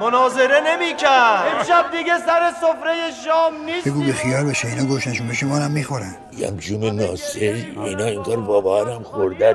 [0.00, 1.56] مناظره نمی‌کرد.
[1.56, 5.70] امشب دیگه سر سفره شام بگو نیستی به خیال بشه اینا گوشنشون بشه ما هم
[5.70, 6.14] می‌خورن.
[6.36, 9.54] یم جون ناصر اینا انگار باباهرم خوردن.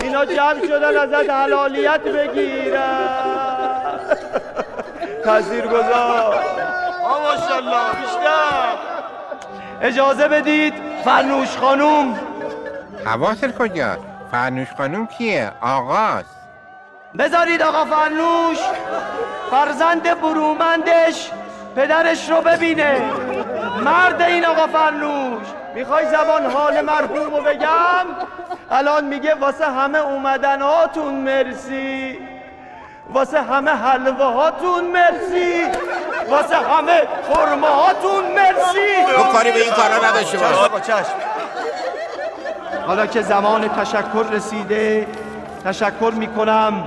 [0.00, 4.00] اینا جمع شدن ازت حلالیت بگیرن.
[5.24, 6.44] تاثیر گذار.
[7.02, 8.76] ماشاءالله بیشتر.
[9.82, 10.74] اجازه بدید
[11.04, 12.20] فرنوش خانوم
[13.04, 13.96] حواست کجا
[14.32, 16.36] فرنوش خانوم کیه؟ آقاست
[17.18, 18.58] بذارید آقا فرنوش
[19.50, 21.30] فرزند برومندش
[21.76, 23.02] پدرش رو ببینه.
[23.84, 28.06] مرد این آقا فرنوش می‌خوای زبان حال مرحوم رو بگم؟
[28.70, 32.18] الان میگه واسه همه اومدن هاتون مرسی.
[33.10, 35.64] واسه همه حلوه هاتون مرسی.
[36.28, 37.02] واسه همه
[37.32, 39.14] خرمه هاتون مرسی.
[39.16, 40.82] تو کاری به این کارا نداشته باش.
[40.86, 41.14] چشم.
[42.86, 45.06] حالا که زمان تشکر رسیده
[45.64, 46.84] تشکر می‌کنم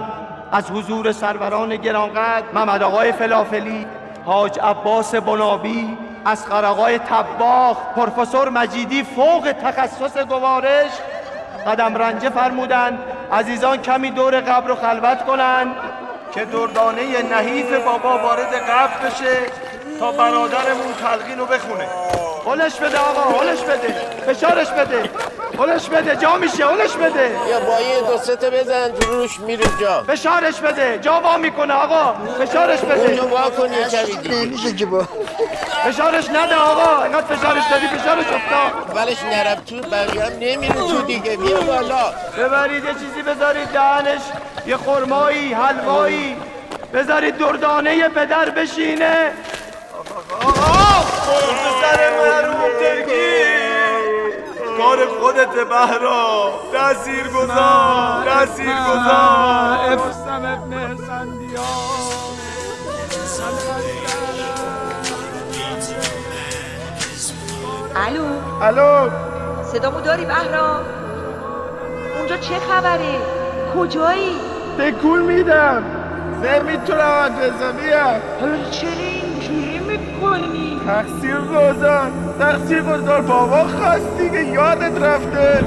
[0.52, 3.88] از حضور سروران گرانقدر محمد آقای فلافلی
[4.26, 10.92] حاج عباس بنابی اسقر آقای تباخ پروفسور مجیدی فوق تخصص گوارش.
[11.68, 13.00] قدم رنجه فرمودن
[13.32, 15.72] عزیزان کمی دور قبر رو خلوت کنن
[16.34, 19.38] که دردانه نحیف بابا وارد قبر بشه
[20.00, 21.88] تا برادرمون تلقین رو بخونه.
[22.46, 23.96] هلش بده آقا هلش بده
[24.28, 25.10] فشارش بده
[25.60, 27.32] هلش بده جا میشه هلش بده.
[27.50, 30.04] یا با یه دو سه تا بزن تو روش میره جا.
[30.08, 32.16] فشارش بده جا وا می‌کنه آقا
[32.46, 33.02] فشارش بده.
[33.02, 35.08] اونجا وا کن یه کمی که با
[35.86, 38.96] فشارش نده آقا اینقدر فشارش دادی فشارش افتاد.
[38.96, 41.38] ولش نرم تو بقیه هم نمیره تو دیگه.
[41.38, 42.14] بیا بالا.
[42.38, 44.22] ببرید یه چیزی بذارید دهنش
[44.68, 46.36] یه خرمایی حلوایی.
[46.94, 49.32] بذارید دردانه پدر بشینه.
[50.12, 51.04] آقا
[51.82, 53.36] سر محروم ترکی
[54.78, 56.54] کار خودت بهرا.
[56.74, 59.94] تأثیر گذار تأثیر گذار.
[59.94, 60.74] افسم ابن
[67.96, 68.26] الو؟
[68.62, 69.10] الو.
[69.72, 70.86] صدامو داری بهرام
[72.18, 73.16] اونجا چه خبره؟
[73.76, 74.36] کجایی؟
[74.78, 75.84] تکون میدم.
[76.44, 79.35] نمی‌تونم مدرسه بیام حالا چرا
[79.98, 84.46] می‌کنی تقصیر گذار تقصیر گذار بابا خواست دیگه.
[84.46, 85.66] یادت رفته.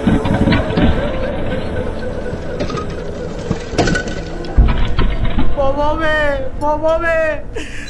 [5.57, 6.41] بابامه.
[6.61, 7.43] بابامه.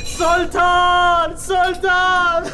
[0.05, 1.36] سلطان.
[1.36, 2.43] سلطان.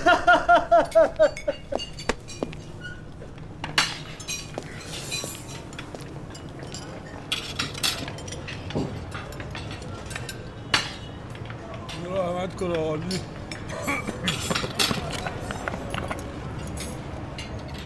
[12.14, 13.20] رحمت کنه عالی.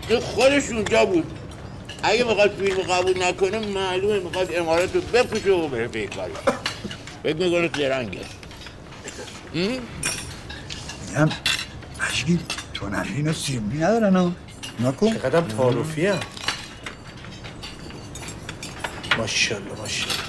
[0.08, 1.32] این خودش اونجا بود.
[2.02, 6.32] اگه می‌خواد فیلم قبول نکنه معلومه می‌خواد امارات رو بپوشه و بره بیکاری
[7.22, 8.20] فکر می‌کنه زرنگه
[9.54, 11.28] میگم
[12.00, 12.38] مشکی
[12.74, 14.32] تو نرین و سیمبی ندارن ها.
[14.80, 15.14] نکن.
[15.14, 16.18] چقدر تعارفی هم.
[19.18, 20.22] ماشاءالله ماشاءالله.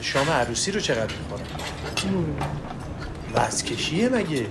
[0.00, 1.46] شام عروسی رو چقدر می‌خورم؟
[3.34, 4.46] وزکشیه مگه؟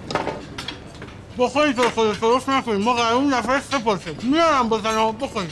[1.38, 5.52] بخورید تو خود درست نکنید ما قرار اون نفر سپاسه میارم بزنم بخورید.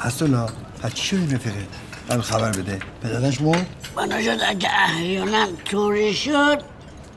[0.00, 0.48] اصلا
[0.82, 1.66] از چی شد این رفیقه؟
[2.08, 2.78] من خبر بده.
[3.02, 3.66] پدرش مرد
[3.96, 6.62] بنا شد اگه احیانا طوری شد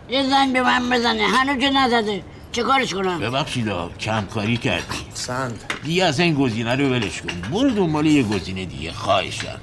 [0.10, 1.28] یه زنگ به من بزنه.
[1.28, 2.24] هنوز که نزده.
[2.52, 4.98] چه کارش کنم؟ ببخشید کمکاری کردی.
[5.14, 5.74] سند.
[5.84, 7.42] دیگه از این گزینه رو ولش کن.
[7.52, 8.92] برو دنبال یه گزینه دیگه.
[8.92, 9.60] خواهشم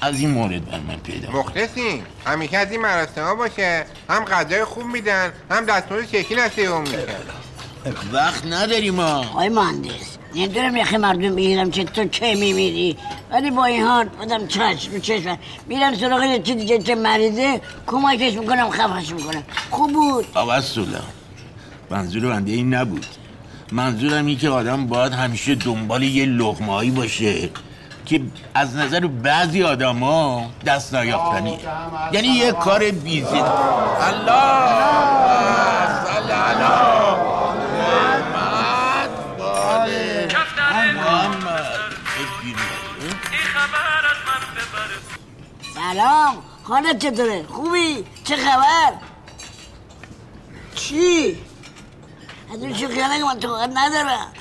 [0.00, 1.38] از این مورد بر من پیدا کن.
[1.38, 2.02] مخلصی.
[2.26, 3.86] همیشه از این مراسم ها باشه.
[4.10, 6.98] هم غذای خوب میدن هم دستمال شکلی نصیب میکن
[8.12, 9.18] وقت نداریم ما.
[9.18, 12.96] آقای مهندس نمی‌دونم یخی مردم بگیرم که تو کی میمیری.
[13.30, 18.34] ولی با این حال آدم چشم رو چشم میرم سراغ یکی دیگه که مریضه کمکش
[18.34, 19.42] می‌کنم خفش می‌کنم.
[19.70, 20.26] خوب بود.
[20.34, 21.00] آقا سولا
[21.90, 23.06] منظور بنده این نبود.
[23.72, 27.50] منظورم این که آدم باید همیشه دنبال یه لغمایی باشه.
[28.08, 28.20] که
[28.54, 31.58] از نظر بعضی آدما دست نیافتنی
[32.12, 33.38] یعنی یه کار بیزی.
[34.00, 34.68] الله!
[38.68, 39.10] محمد.
[40.96, 41.92] محمد
[45.74, 46.42] سلام.
[46.62, 48.92] حالت چطوره؟ خوبی؟ چه خبر؟
[50.74, 51.38] چی؟
[52.54, 54.32] از اون شوخیانه که من طاقت ندارم.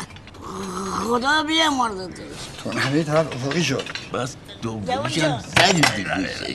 [1.07, 3.83] خدا بیامرزتش تو همه طرف افقی شد.
[4.13, 5.81] بس دومیش هم زدی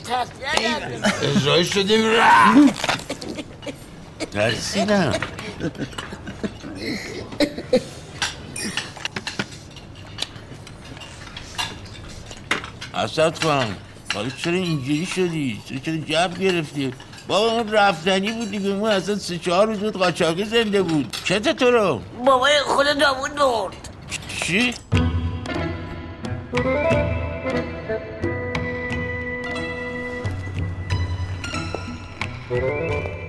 [0.01, 2.93] تصدیق اجرای شده رفت.
[4.31, 5.13] ترسیدم
[12.93, 13.75] اسد خان
[14.13, 16.93] حالا چرا اینجوری شدی؟ چرا چرا جب گرفتی؟
[17.27, 18.69] بابا اون رفتنی بود دیگه.
[18.69, 21.17] اون اصلا سه چهار روز بود قاچاقی زنده بود.
[21.23, 23.89] چته تو رو؟ بابای خود داوود برد.
[24.45, 24.73] چی؟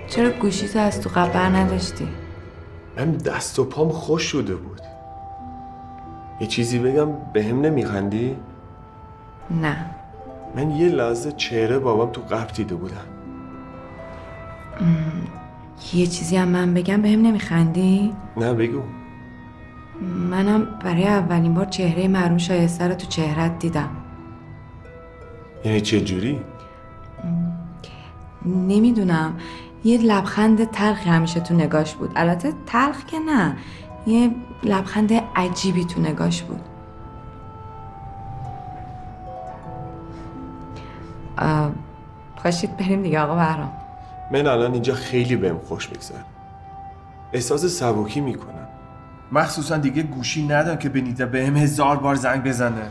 [0.08, 2.08] چرا گوشیتو از تو قبر نداشتی؟
[2.96, 4.80] من دست و پام خوش شده بود
[6.40, 8.36] یه چیزی بگم به هم نمیخندی؟
[9.50, 9.76] نه
[10.56, 12.96] من یه لحظه چهره بابام تو قبر دیده بودم
[14.80, 14.84] م،
[15.94, 18.82] یه چیزی هم من بگم بهم نمیخندی؟ نه بگو
[20.30, 23.88] منم برای اولین بار چهره مرحوم شایسته رو تو چهرت دیدم.
[25.64, 26.40] یعنی چه جوری؟
[28.47, 29.36] نمی‌دونم.
[29.84, 32.12] یه لبخند تلخی همیشه تو نگاش بود.
[32.16, 33.57] البته تلخ که نه.
[34.07, 34.30] یه
[34.64, 36.61] لبخند عجیبی تو نگاش بود.
[42.36, 43.72] پاشید بریم دیگه آقا بهرام.
[44.32, 46.24] من الان اینجا خیلی بهم خوش میگذره.
[47.32, 48.63] احساس سبکی می‌کنم.
[49.35, 52.91] مخصوصا دیگه گوشی ندارم که بنیته بهم هزار بار زنگ بزنه.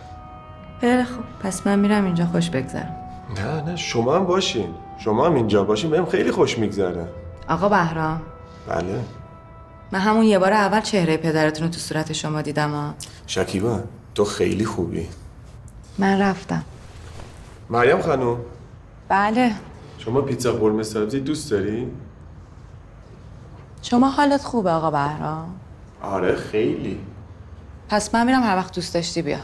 [0.82, 1.24] خیلی خوب.
[1.44, 2.96] پس من میرم اینجا خوش بگذرم.
[3.36, 4.70] نه نه شما هم باشین.
[4.98, 7.08] شما هم اینجا باشین بهم خیلی خوش میگذره.
[7.50, 8.22] آقا بهرام.
[8.68, 9.00] بله.
[9.92, 12.94] من همون یه بار اول چهره پدرتون رو تو صورت شما دیدم ها.
[13.28, 13.80] شکیبا
[14.16, 15.08] تو خیلی خوبی.
[15.98, 16.64] من رفتم.
[17.70, 18.38] مریم خانم.
[19.10, 19.52] بله.
[19.98, 21.88] شما پیتزا قرمه سبزی دوست داری؟
[23.82, 25.56] شما حالت خوبه آقا بهرام.
[26.04, 27.00] آره خیلی.
[27.90, 29.40] پس من میرم هر وقت دوست داشتی بیا.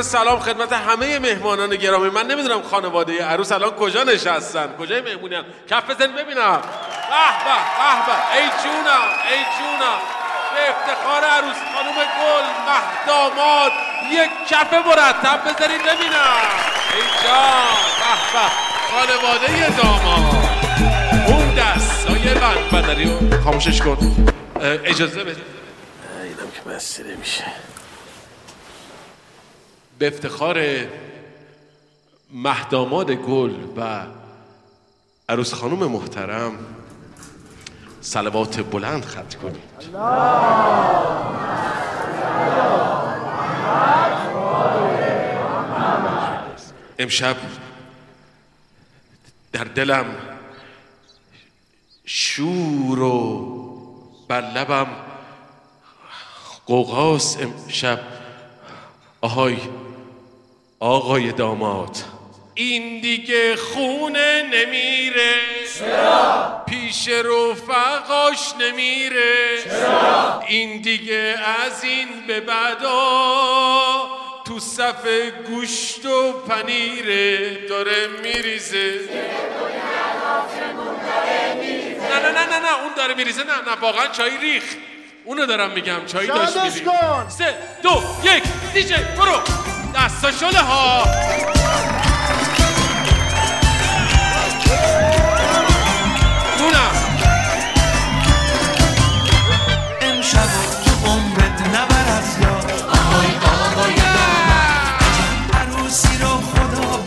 [0.00, 2.10] عرض سلام خدمت همه مهمانان گرامی.
[2.10, 4.76] من نمی‌دونم خانواده عروس الان کجا نشستن.
[4.78, 6.62] کجای مهمونیان کف بزن ببینم.
[7.10, 8.36] به به به به.
[8.36, 9.98] ای جونم ای جونم.
[10.54, 13.72] به افتخار عروس خانم گل مهداماد
[14.12, 16.40] یک کف مرتب بذارید ببینم.
[16.94, 18.46] ای جان به به.
[18.90, 20.34] خانواده داماد.
[21.26, 23.98] اون دستای بند بدری خاموشش کن.
[24.60, 25.42] اجازه بده
[26.24, 27.44] اینم که بسته نمیشه.
[30.00, 30.86] به افتخار
[32.32, 34.06] مهداماد گل و
[35.28, 36.58] عروس خانم محترم
[38.00, 39.62] سلوات بلند خط کنید.
[46.98, 47.36] امشب
[49.52, 50.06] در دلم
[52.04, 53.46] شور و
[54.28, 54.86] بر لبم
[56.66, 58.00] قوقاس امشب.
[59.20, 59.56] آهای
[60.82, 61.96] آقای داماد.
[62.54, 65.34] این دیگه خونه نمیره.
[65.78, 69.62] چرا؟ پیش رفقاش نمیره.
[69.64, 73.00] چرا؟ این دیگه از این به بعدا
[74.46, 75.06] تو صف
[75.46, 79.00] گوشت و پنیره داره میریزه.
[82.10, 83.42] نه نه نه نه نه اون داره میریزه.
[83.42, 84.64] نه نه واقعا چای ریخ.
[85.24, 87.28] اونو دارم میگم چای داشت کن.
[87.28, 88.42] سه دو یک
[88.74, 89.40] دیجی برو.
[89.94, 91.04] دستا شله ها
[100.00, 100.48] امشب
[100.84, 102.10] تو عمرت نبر
[105.52, 107.04] عروسی رو خدا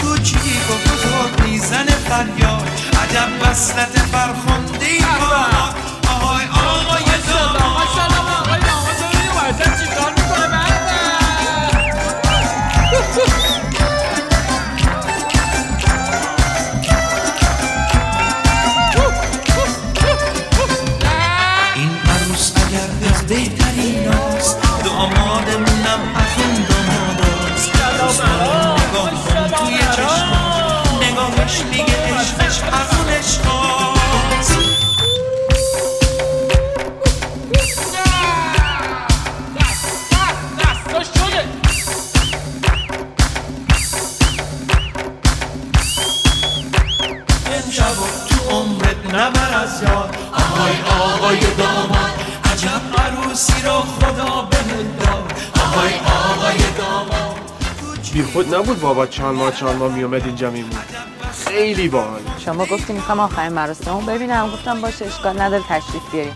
[0.00, 2.68] کوچیک و بزرگ میزن فریاد؟
[3.02, 4.53] عجب وصلت فرخنده.
[58.34, 60.70] خود نبود بابا چند ماه چند ماه میومد اینجا میمون.
[61.46, 62.20] خیلی باحال.
[62.38, 64.50] شما گفتی می‌خوام آخرین مراسمو ببینم.
[64.50, 66.32] گفتم باشه اشکال نداره تشریف بیارین.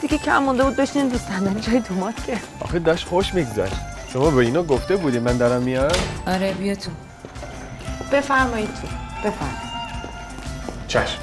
[0.00, 3.74] دیگه کم مونده بود بشین دوست صندلی جای دومات که آخه داشت خوش میگذشت.
[4.12, 5.88] شما به اینا گفته بودی من دارم میام
[6.26, 6.90] آره بیا تو.
[8.12, 8.88] بفرمایید تو.
[9.18, 9.72] بفرمایید.
[10.88, 11.18] چشم.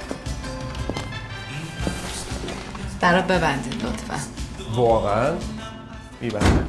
[3.02, 4.20] برا ببندید لطفا.
[4.76, 5.34] واقعا؟
[6.22, 6.68] میبندم.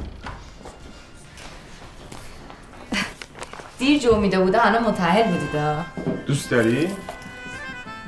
[3.81, 5.85] دیر جو میده بوده الان متحل بودید ها؟
[6.27, 6.89] دوست داری؟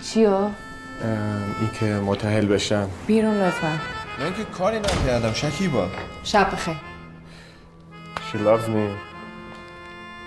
[0.04, 0.52] چیو؟ ام،
[1.60, 2.90] این که متحل بشم.
[3.08, 3.80] بیرون لطفا.
[4.20, 5.88] من که کاری نکردم شکیبا.
[6.24, 6.76] شب بخیر.
[8.32, 8.88] She loves me.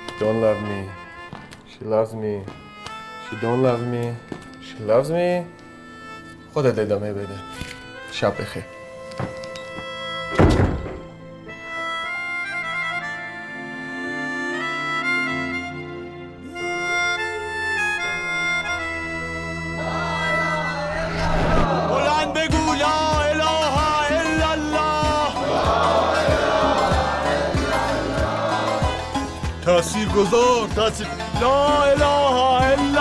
[0.07, 0.81] She don't love me.
[1.73, 2.35] She loves me.
[3.27, 4.05] She don't love me.
[4.67, 5.45] She loves me.
[6.55, 7.39] خودت ادامه بده.
[8.13, 8.65] شب بخیر.
[29.77, 31.07] تأثیر گذار تأثیر
[31.41, 32.37] لا اله
[32.73, 32.96] الا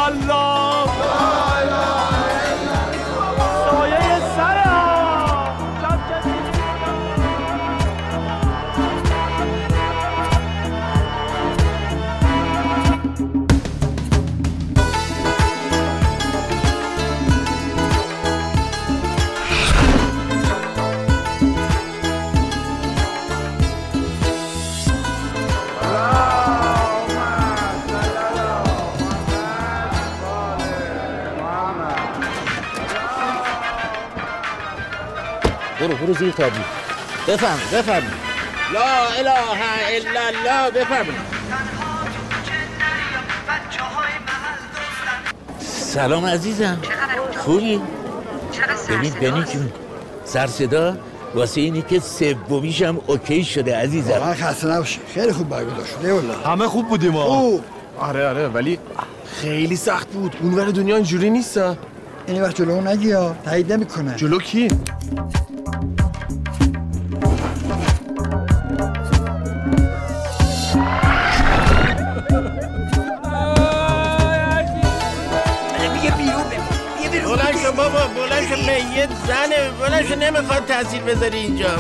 [36.06, 36.60] برو زیر تابی
[37.28, 38.04] بفهم بفهم.
[38.74, 39.34] لا اله
[39.98, 41.06] الا الله بفهم.
[45.60, 46.78] سلام عزیزم.
[47.38, 47.82] خوبی؟
[48.90, 49.72] ببین بنی جون
[50.26, 50.98] سر صدا
[51.36, 54.12] واسه اینی که سومیشم اوکی شده عزیزم.
[54.12, 55.00] واقعا خسته نباشی.
[55.14, 56.34] خیلی خوب برگزار شده والله.
[56.46, 57.60] همه خوب بودیم ما
[58.00, 58.80] آره آره ولی
[59.42, 60.36] خیلی سخت بود.
[60.42, 61.60] اون ور دنیا اینجوری نیست
[62.28, 63.36] این وقت جلو اون نگی ها.
[63.46, 64.16] تایید نمی‌کنه.
[64.16, 64.68] جلو کی؟
[80.26, 81.76] نمی‌خواد تاثیر بذاری اینجا.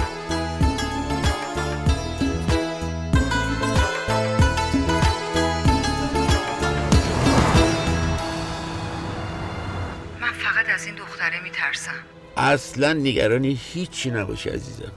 [10.21, 11.91] من فقط از این دختره میترسم.
[12.37, 14.91] اصلا نگرانی هیچی نباشه عزیزم.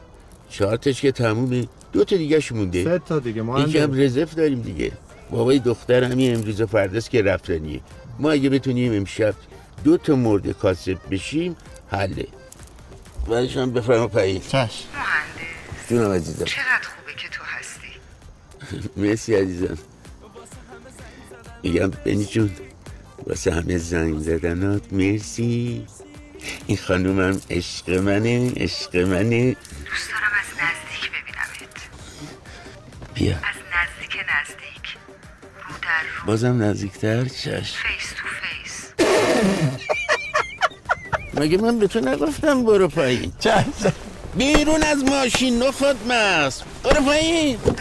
[0.51, 2.85] چهار تاش که تمومه دو تا دیگه مونده.
[2.85, 4.93] سه تا دیگه ما هم رزرو داریم دیگه.
[5.31, 7.81] بابای دختر همین امروز و فرداست که رفتنیه.
[8.19, 9.35] ما اگه بتونیم امشب
[9.85, 11.57] دو تا مرد کاسب بشیم
[11.91, 12.27] حله.
[13.29, 14.41] بعدش هم بفرما پایین.
[14.41, 14.85] چشم
[15.89, 16.45] جونم عزیزم.
[16.45, 18.91] چقدر خوبه که تو هستی.
[19.03, 19.79] مرسی عزیزم.
[21.63, 22.51] میگم بنی جون
[23.27, 25.87] واسه همه زنگ زدنات مرسی.
[26.67, 29.51] این خانومم عشق منه عشق منه.
[29.51, 31.79] دوست دارم از نزدیک ببینمت.
[33.15, 33.33] بیا.
[33.37, 33.41] از
[33.75, 34.97] نزدیک نزدیک.
[35.69, 36.27] رو در رو.
[36.27, 38.93] بازم نزدیکتر؟ چشم face to face
[41.39, 43.33] مگه من به تو نگفتم برو پایین؟
[44.37, 46.65] بیرون از ماشین نخود مست.
[46.85, 47.59] برو پایین.
[47.59, 47.75] خب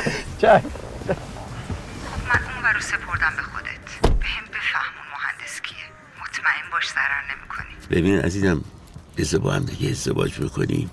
[2.28, 3.88] من اون رو سپردم به خودت.
[4.02, 5.78] به هم بفهمون مهندس کیه.
[6.22, 8.02] مطمئن باش ضرر نمی‌کنی.
[8.02, 8.64] ببین عزیزم
[9.18, 10.90] بذار با هم دیگه ازدواج بکنیم.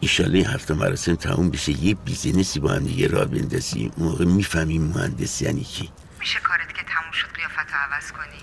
[0.00, 3.92] ایشالله این هفته مراسم تموم بشه یه بیزینسی با هم دیگه راه بندازیم.
[3.96, 5.90] اون موقع می‌فهمیم مهندس یعنی کی.
[6.20, 8.42] میشه کارت که تموم شد قیافت رو عوض کنی؟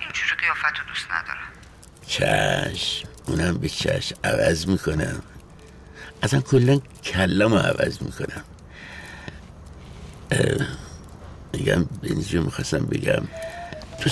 [0.00, 1.48] اینجوری قیافت رو دوست ندارم.
[2.14, 3.08] چشم.
[3.26, 5.22] اونم به چشم عوض می‌کنم.
[6.22, 8.44] اصلا کلا کلمو عوض می‌کنم.
[11.52, 13.22] میگم بنجو می‌خواستم بگم.
[14.00, 14.10] تو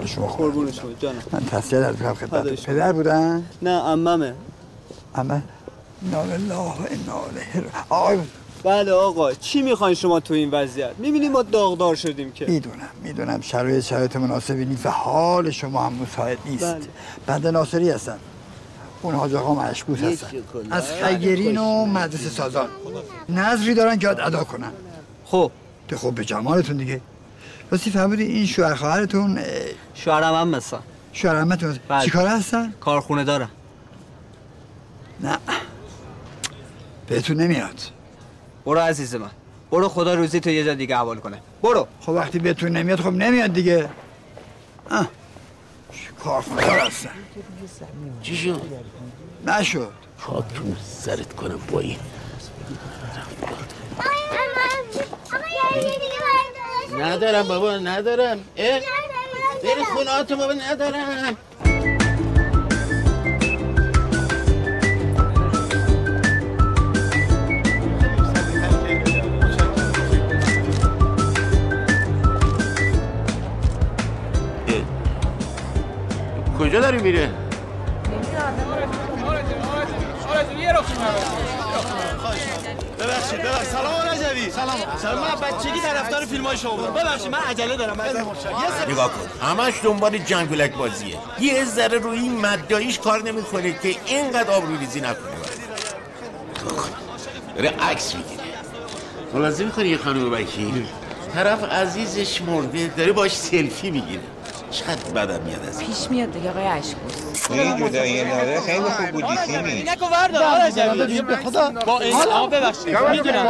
[0.00, 0.28] آقا شما.
[0.28, 0.46] خوب.
[0.46, 1.22] قربون شما جانم.
[1.32, 2.66] من تسلیت از می‌کنم خدمت.
[2.66, 4.34] پدر بودن؟ نه عممه.
[5.14, 5.40] اما
[6.04, 8.18] انا لله و انا الیه را- آقای
[8.64, 12.46] بله آقا چی می‌خواین شما تو این وضعیت؟ می‌بینیم ما داغدار شدیم که.
[12.46, 16.64] می‌دونم می‌دونم شرایط شرایط مناسبی نیست و حال شما هم مساعد نیست.
[16.64, 16.80] بله.
[17.26, 18.18] بنده ناصری هستم
[19.02, 20.28] اون حاج آقا مشکوس هستن.
[20.70, 22.68] از خیرین و مدرسه سازان.
[23.28, 24.72] نظری دارن که ادا کنن.
[25.24, 25.50] خب.
[25.88, 27.00] ده خب به جمالتون دیگه.
[27.70, 29.38] راستی فهمیدی این شوهر خواهرتون
[29.94, 30.80] شوهرم هم مثلا.
[31.12, 32.04] شوهر عمتون بله.
[32.04, 33.50] چیکار هستن؟ کارخونه دارم
[35.20, 35.38] نه.
[37.08, 37.80] بهتون نمیاد.
[38.66, 39.30] برو عزیز من.
[39.70, 41.38] برو خدا روزی تو یه جا دیگه حوال کنه.
[41.62, 41.86] برو.
[42.00, 43.88] خب وقتی بهتون نمیاد خب نمیاد دیگه.
[44.90, 45.08] آه.
[46.24, 47.10] کارخونه دار هستن.
[48.22, 48.62] چی شد؟
[49.46, 49.92] نشد.
[50.18, 51.96] خاکتون سرت کنم با این.
[56.98, 58.80] ندارم بابا ندارم اه
[59.62, 61.36] بری خونه تو بابا ندارم.
[76.58, 77.30] کجا داری میره؟
[83.00, 83.68] ببخشید ببخشید.
[83.72, 84.76] سلام آقا رجبی سلام.
[85.02, 85.18] سلام.
[85.18, 86.94] من بچگی طرفدار فیلم های شما بودم.
[86.94, 87.96] ببخشید من عجله دارم.
[87.96, 88.08] من
[88.88, 89.46] نگاه کن.
[89.46, 91.18] همش دنبال جنگولک بازیه.
[91.40, 95.30] یه ذره روی این مداییش کار نمی‌کنه که اینقدر آبرو ریزی نکنه.
[97.56, 98.42] داره عکس می‌گیره.
[99.32, 100.86] خلاصه می‌کنه یه خانم وکیل
[101.34, 104.22] طرف عزیزش مرده داره باش سلفی می‌گیره.
[104.70, 105.88] چقدر بدم میاد از این.
[105.88, 110.56] پیش میاد دیگه آقای اشکوس توی جدایی نادر خیلی خوب بودی سیمی اینکو بردار آقا
[110.66, 111.70] رجبی به خدا.
[111.70, 112.98] با این آقا ببخشید.
[112.98, 113.46] می‌دونم.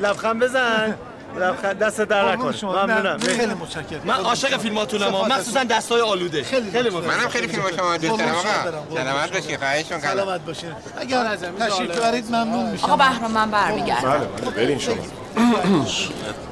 [0.00, 0.94] لبخند بزن.
[1.40, 2.54] لبخند دست در نکنه.
[2.62, 3.18] ممنونم.
[3.18, 4.00] خیلی متشکرم.
[4.04, 6.42] من عاشق فیلماتونم مخصوصا دستای آلوده.
[6.42, 8.34] خیلی خیلی منم خیلی فیلم شما دوست دارم.
[8.34, 10.00] آقا سلامت باشی خواهش می‌کنم.
[10.00, 10.70] سلامت باشین.
[11.00, 12.84] اگر تشریف ببرید ممنون میشم.
[12.84, 14.10] آقا بهرام من برمیگردم.
[14.10, 14.94] بله بله برین شما.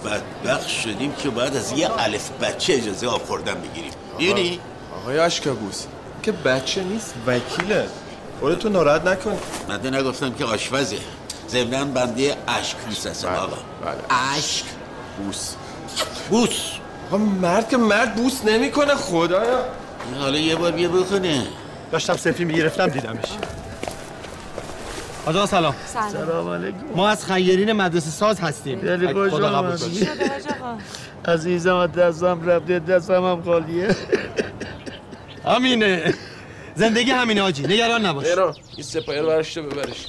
[0.05, 3.93] بدبخت شدیم که باید از یه الف بچه اجازه آب خوردن بگیریم.
[4.18, 4.61] می‌دونی؟
[5.03, 5.85] آقای اشکبوس
[6.22, 7.87] که بچه نیست وکیله.
[8.41, 9.39] خودتو ناراحت نکن.
[9.68, 10.97] من نگفتم که آشپزه.
[11.49, 13.57] ضمنا بنده اشک بوس هستم آقا.
[14.37, 14.64] اشک
[15.18, 15.55] بوس.
[16.31, 16.61] بوس.
[17.09, 19.64] آقا مرد که مرد بوس نمی‌کنه خدایا.
[20.20, 21.47] حالا یه بار بیا بکنه
[21.93, 23.28] داشتم سلفی می‌گرفتم دیدمش.
[25.27, 25.75] آقا سلام.
[25.87, 26.49] سلام.
[26.49, 26.77] علیکم.
[26.97, 28.79] ما از خیرین مدرسه ساز هستیم.
[28.79, 30.07] خوش خدا قبول آمدی.
[30.07, 31.33] کنه.
[31.35, 33.97] عزیزم از دستم رفته دستم هم خالیه.
[35.45, 36.14] همینه.
[36.75, 37.62] زندگی همینه آجی.
[37.62, 38.27] نگران نباش.
[38.27, 40.07] اینا این سپاهی رو برش تو ببرش.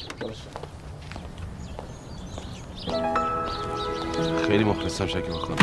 [4.47, 5.55] خیلی مخلصم شکر می‌کنم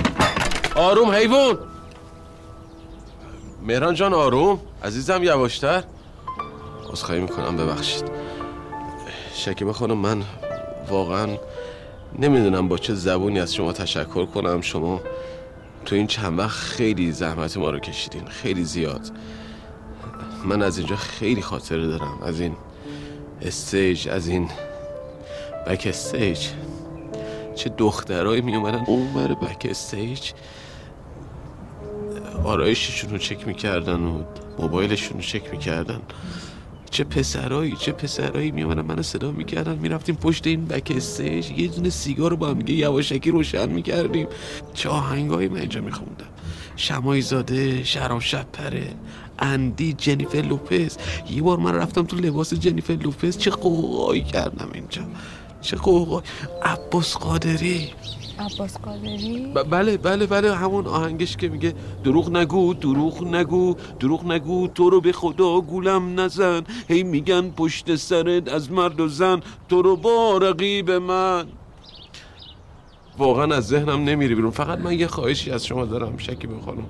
[0.76, 1.58] آروم حیوان.
[3.62, 5.84] مهران جان آروم؟ عزیزم یواشتر؟
[6.90, 8.17] عذرخواهی می‌کنم ببخشید.
[9.38, 10.22] شکیبه خانم من
[10.88, 11.28] واقعا
[12.18, 14.60] نمی‌دونم با چه زبونی از شما تشکر کنم.
[14.60, 15.00] شما
[15.84, 19.00] تو این چند وقت خیلی زحمت ما رو کشیدین خیلی زیاد.
[20.44, 22.56] من از اینجا خیلی خاطره دارم از این
[23.42, 24.48] stage از این
[25.66, 26.48] backstage.
[27.54, 30.32] چه دخترایی می اومدن اون بر backstage.
[32.44, 34.22] آرایششون رو چک می‌کردن و
[34.58, 36.00] موبایلشون رو چک می‌کردن.
[36.90, 38.50] چه پسرایی چه پسرایی.
[38.50, 39.78] می اومدن منو صدا می‌کردن.
[39.78, 41.50] می‌رفتیم پشت این بک استیج.
[41.50, 44.26] یه دونه سیگار رو با هم یواشکی روشن می‌کردیم.
[44.74, 46.28] چه آهنگایی من اینجا میخوندم.
[46.76, 48.94] شمایی زاده شرام شپره
[49.38, 50.96] اندی جنیفر لوپز.
[51.30, 53.38] یه بار من رفتم تو لباس جنیفر لوپز.
[53.38, 55.02] چه قوقایی کردم اینجا.
[55.60, 56.26] چه قوقایی.
[56.64, 57.88] عباس قادری.
[58.38, 61.74] عباس قادری ب- بله بله بله همون آهنگش که میگه
[62.04, 66.64] دروغ نگو دروغ نگو دروغ نگو تو رو به خدا گولم نزن.
[66.88, 71.46] هی میگن پشت سرت از مرد و زن تو رو با رقیب من.
[73.18, 74.50] واقعا از ذهنم نمیره بیرون.
[74.50, 76.86] فقط من یه خواهشی از شما دارم شکی خانم.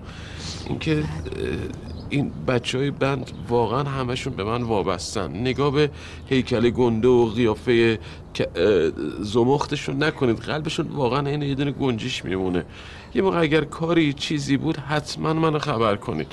[0.69, 1.05] اینکه
[2.11, 5.31] این بچه های بند واقعا همشون به من وابستن.
[5.31, 5.91] نگاه به
[6.27, 7.99] هیکل گنده و قیافه
[9.21, 10.39] زمختشون نکنید.
[10.39, 12.65] قلبشون واقعا این یه دونه گنجیش میمونه.
[13.15, 16.27] یه موقع اگر کاری چیزی بود حتما منو خبر کنید.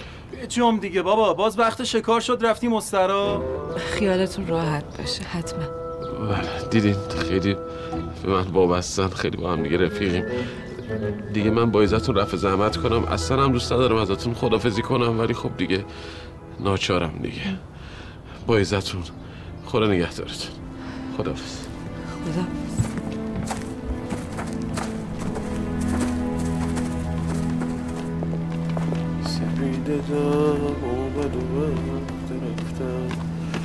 [0.50, 1.34] جم دیگه بابا.
[1.34, 3.44] باز وقت شکار شد رفتی مسترا.
[3.78, 5.64] خیالتون راحت باشه حتما.
[6.30, 6.96] بله دیدین
[7.30, 7.56] خیلی
[8.24, 9.08] به من وابستن.
[9.08, 10.26] خیلی با هم دیگه رفیقیم.
[11.34, 13.04] دیگه من با عزتون رفع زحمت کنم.
[13.04, 15.86] اصلا هم دوست ندارم ازتون خدافزی کنم ولی خب دیگه
[16.60, 17.42] ناچارم دیگه.
[18.48, 19.04] با عزتون
[19.66, 20.52] خدا نگهدارتون.
[21.18, 21.58] خدافز
[22.26, 22.46] خدا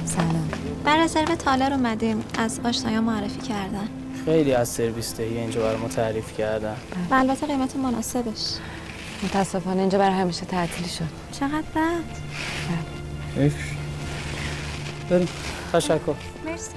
[0.05, 0.49] سلام.
[0.85, 2.25] بر رزرو تالر اومدیم.
[2.39, 4.00] از آشنایا معرفی کردن.
[4.25, 6.77] خیلی از سرویس دهی اینجا برای ما تعریف کردن.
[7.11, 8.55] و البته قیمت مناسبش.
[9.23, 11.05] متاسفانه اینجا برای همیشه تعطیل شد.
[11.33, 12.05] چقدر بد
[13.37, 13.55] حیف
[15.11, 15.29] بریم.
[15.73, 16.15] تشکر.
[16.47, 16.71] مرسی.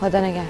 [0.00, 0.44] خدا نگهدار.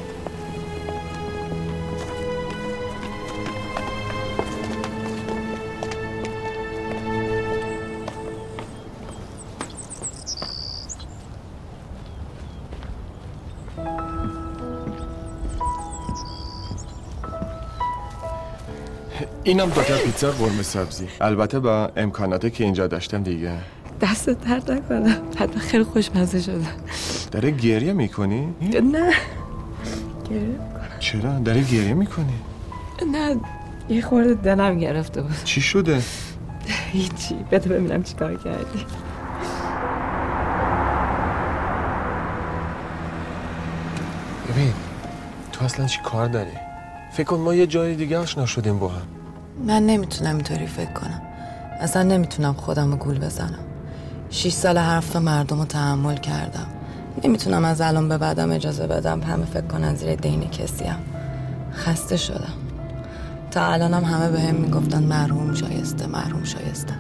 [19.45, 21.09] اینم دوتا پیتزا قرمه سبزی.
[21.21, 23.53] البته با امکاناتی که اینجا داشتم دیگه.
[24.01, 26.67] دست درد نکنم حتما خیلی خوشمزه شده.
[27.31, 29.13] داره گریه می‌کنی؟ نه.
[30.31, 30.59] گریه
[31.01, 32.35] چرا؟ داره گریه می‌کنی؟
[33.13, 33.37] نه.
[33.89, 35.45] یه خورده دلم گرفته بود.
[35.45, 36.03] چی شده؟
[36.93, 37.35] هیچی.
[37.51, 38.87] بده ببینم چی کار کردی.
[44.53, 44.73] ببین
[45.53, 46.51] تو اصلا چی کار داری؟
[47.13, 49.03] فکر کن ما یه جای دیگه آشنا شدیم با هم.
[49.59, 51.23] من نمی‌تونم اینطوری فکر کنم.
[51.81, 53.65] اصلا نمی‌تونم خودم رو گول بزنم.
[54.31, 56.67] شیش سال حرف مردم رو تحمل کردم.
[57.25, 60.97] نمی‌تونم از الان به بعدم اجازه بدم همه فکر کنن زیر دین کسیم
[61.75, 62.53] خسته شدم.
[63.51, 66.95] تا الانم همه به هم می‌گفتن مرحوم شایسته مرحوم شایسته.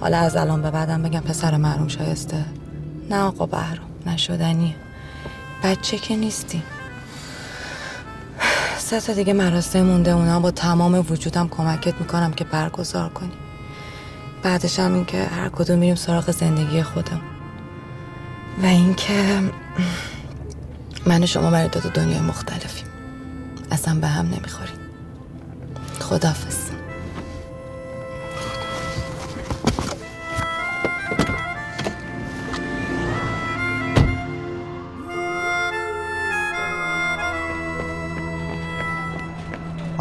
[0.00, 2.44] حالا از الان به بعدم بگم پسر مرحوم شایسته.
[3.10, 4.74] نه آقا بهرام نشدنیه
[5.62, 6.62] بچه که نیستی.
[8.84, 10.40] سه تا دیگه مراسم مونده اونا.
[10.40, 13.32] با تمام وجودم کمکت می‌کنم که برگزار کنی.
[14.42, 17.20] بعدش هم این که هر کدوم میریم سراغ زندگی خودم.
[18.62, 19.40] و اینکه
[21.06, 22.86] من و شما برای دو دنیای مختلفیم.
[23.70, 24.76] اصلا به هم نمی‌خوریم.
[26.00, 26.63] خدافز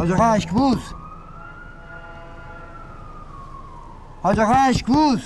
[0.03, 0.77] حاج آقا اشکبوز
[4.23, 5.21] حاج آقا اشکبوز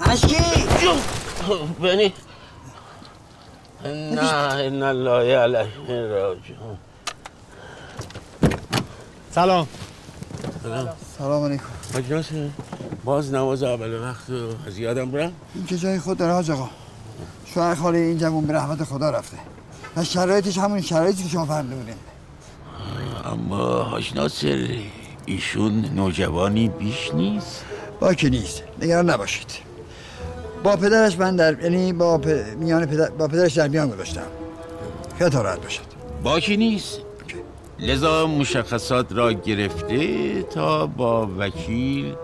[0.00, 0.36] اشکی
[1.80, 2.12] بنی
[3.84, 4.22] نه
[4.54, 6.78] ان الله علیه راجعون
[9.30, 9.66] سلام
[11.18, 11.64] سلام علیکم
[11.94, 12.24] حاج
[13.04, 16.70] باز نماز اول وقت رو از یادم برم این که جای خود داره حاج آقا
[17.44, 19.36] شوهر خاله این جوون به رحمت خدا رفته
[19.96, 22.13] و شرایطش همون شرایطی که شما بودین
[23.34, 24.68] اما حاج ناصر
[25.26, 27.64] ایشون نوجوانی بیش نیست
[28.00, 29.46] با که نیست نگران نباشید
[30.64, 32.26] با پدرش من در یعنی با پ...
[32.58, 33.10] میان پدر...
[33.10, 34.26] با پدرش در میان گذاشتم
[35.18, 35.82] خیلی راحت باشد
[36.22, 37.00] باکی نیست
[37.78, 42.14] لذا مشخصات را گرفته تا با وکیل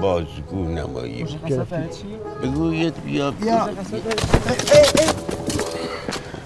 [0.00, 1.26] بازگو نماییم
[2.42, 3.68] بگوید بیا بیا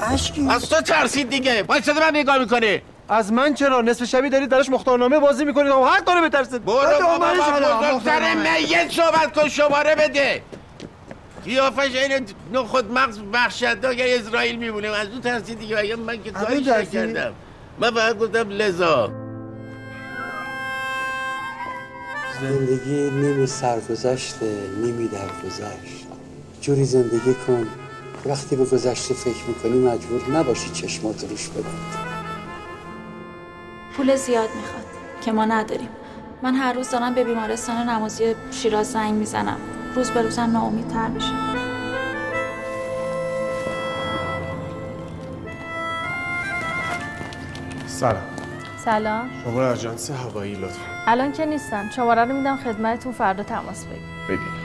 [0.01, 4.31] اشکی از تو ترسید دیگه باید شده من نگاه می‌کنه از من چرا نصف شبی
[4.31, 6.64] دارید درش مختارنامه بازی می‌کنید؟ و حق داره بترسید.
[6.64, 10.43] برو بابا با بزرگتر میت صحبت کن شماره بده.
[11.44, 14.89] قیافش این نخود مغز بخشنده اسرائیل میمونه.
[14.89, 17.32] از اون ترسید دیگه بگم من که کاری نکردم.
[17.78, 19.12] من فقط گفتم لذا.
[22.40, 26.06] زندگی نیمی سرگذشته نیمی درگذشت.
[26.60, 27.66] جوری زندگی کن.
[28.26, 32.14] وقتی به گذشته فکر می‌کنی مجبور نباشی چشمات روش ببند.
[33.97, 34.85] پول زیاد می‌خواد.
[35.21, 35.89] که ما نداریم.
[36.43, 39.57] من هر روز دارم به بیمارستان نمازی شیراز زنگ می‌زنم.
[39.95, 41.55] روز به روزم ناامیدتر میشم
[47.87, 48.23] سلام.
[48.85, 49.31] سلام.
[49.45, 50.81] شما اجانس هوایی لطفا.
[51.07, 51.91] الان که نیستم.
[51.97, 53.99] شماره رو میدم خدمتتون فردا تماس بگیر
[54.29, 54.64] بگید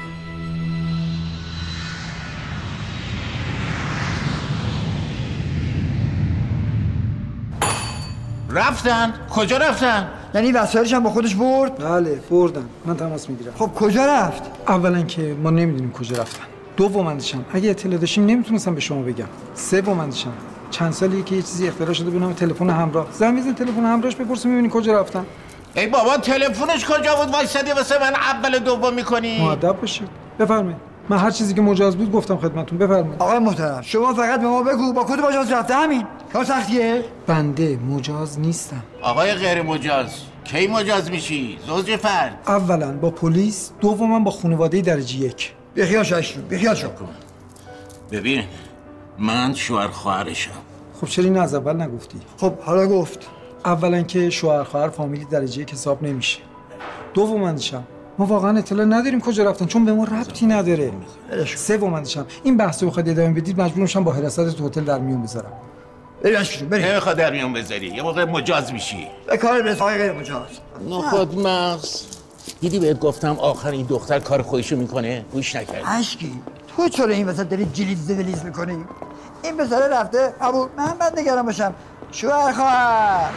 [8.52, 13.54] رفتن؟ کجا رفتن؟ یعنی وسایلش هم با خودش برد؟ بله بردم من تماس می‌گیرم.
[13.60, 16.44] خب کجا رفت؟ اولا که ما نمی‌دونیم کجا رفتن.
[16.78, 19.26] دومندشم اگه اطلاع داشتیم نمی‌تونستم به شما بگم.
[19.56, 20.34] سومندشم
[20.72, 23.08] چند سالیه که یه چیزی اختراع شده به نام تلفن همراه.
[23.12, 25.26] زنگ میزن تلفن همراهش بپرسیم می‌بینی کجا رفتن.
[25.74, 28.14] ای بابا تلفنش کجا بود؟ وایسادی واسه من.
[28.16, 29.42] اول دوم می‌کنی.
[29.42, 30.08] مؤدب باشید
[30.40, 30.89] بفرمایید.
[31.10, 32.78] من هر چیزی که مجاز بود گفتم خدمتتون.
[32.78, 33.22] بفرمایید.
[33.22, 37.78] آقای محترم شما فقط به ما بگو با کدوم مجاز رفته همین؟ کار سختیه؟ بنده
[37.78, 38.84] مجاز نیستم.
[39.02, 40.10] آقای غیر مجاز
[40.44, 42.44] کی مجاز میشی؟ زوج فرد.
[42.48, 45.54] اولا با پلیس دوما با خانواده درجه یک.
[45.76, 46.88] بخیال شش بخیال شو
[48.12, 48.44] ببین
[49.20, 50.52] من شوهر خواهرشم.
[51.02, 53.30] خب چرا این از اول نگفتی؟ خب حالا گفت.
[53.66, 56.40] اولا که شوهر خواهر فامیلی درجه یک حساب نمیشه.
[57.14, 57.84] دومندشم
[58.20, 60.92] ما واقعا اطلاع نداریم کجا رفتن چون به ما ربطی نداره.
[61.56, 65.52] سومندشم این بحثو بخواد ادامه بدید مجبور میشم با حراست تو هتل در میون بذارم.
[66.72, 67.88] نمی‌خواد در میون بذاری.
[67.88, 69.08] یه موقع مجاز میشی.
[69.28, 70.48] به کار آقای غیر مجاز.
[70.90, 72.04] نخود مغز
[72.62, 75.84] دیدی بهت گفتم آخر این دختر کار خودشو می‌کنه؟ گوش نکرد.
[75.86, 76.42] اشکی.
[76.78, 78.86] تو چرا این وسط داری جلیز زلیز می‌کنی؟
[79.44, 80.68] این پسره رفته قبول.
[80.78, 81.74] من بعد نگران باشم.
[82.12, 83.30] شوهر خواهر.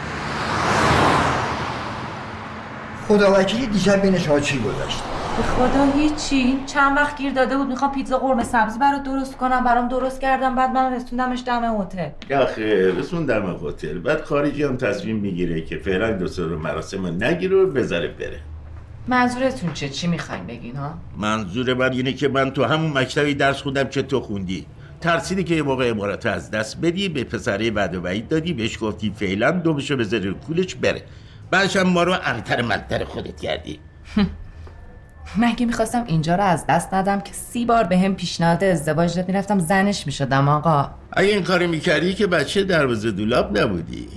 [3.07, 5.03] خدا وکیلی دیشب بین شما چی گذشت؟
[5.37, 6.59] به خدا هیچی.
[6.65, 9.63] چند وقت گیر داده بود می‌خوام پیتزا قرمه سبزی برات درست کنم.
[9.63, 12.35] برام درست کردم بعد من رسوندمش دم هتل.
[12.35, 13.97] آخه رسون در هتل.
[13.99, 18.39] بعد خارجی هم تصمیم می‌گیره که فعلا دو رو مراسم رو نگیره و بذاره بره.
[19.07, 23.61] منظورتون چه؟ چی می‌خواین بگین ها؟ منظور من اینه که من تو همون مکتبی درس
[23.61, 24.65] خوندم که تو خوندی.
[25.01, 28.77] ترسیدی که یه موقع امارات از دست بدی به پسره بعد و بعید دادی بهش
[28.81, 31.01] گفتی فعلا دومشو بذاری کولش بره.
[31.53, 33.79] بعدش هم ما رو ارتر منتر خودت کردی.
[35.37, 39.27] مگه می‌خواستم اینجا رو از دست ندم که سی بار به هم پیشنهاد ازدواج داد؟
[39.27, 40.89] می‌رفتم زنش می‌شدم آقا.
[41.11, 44.07] اگه این کاری می‌کردی که بچه دروازه دولاب نبودی.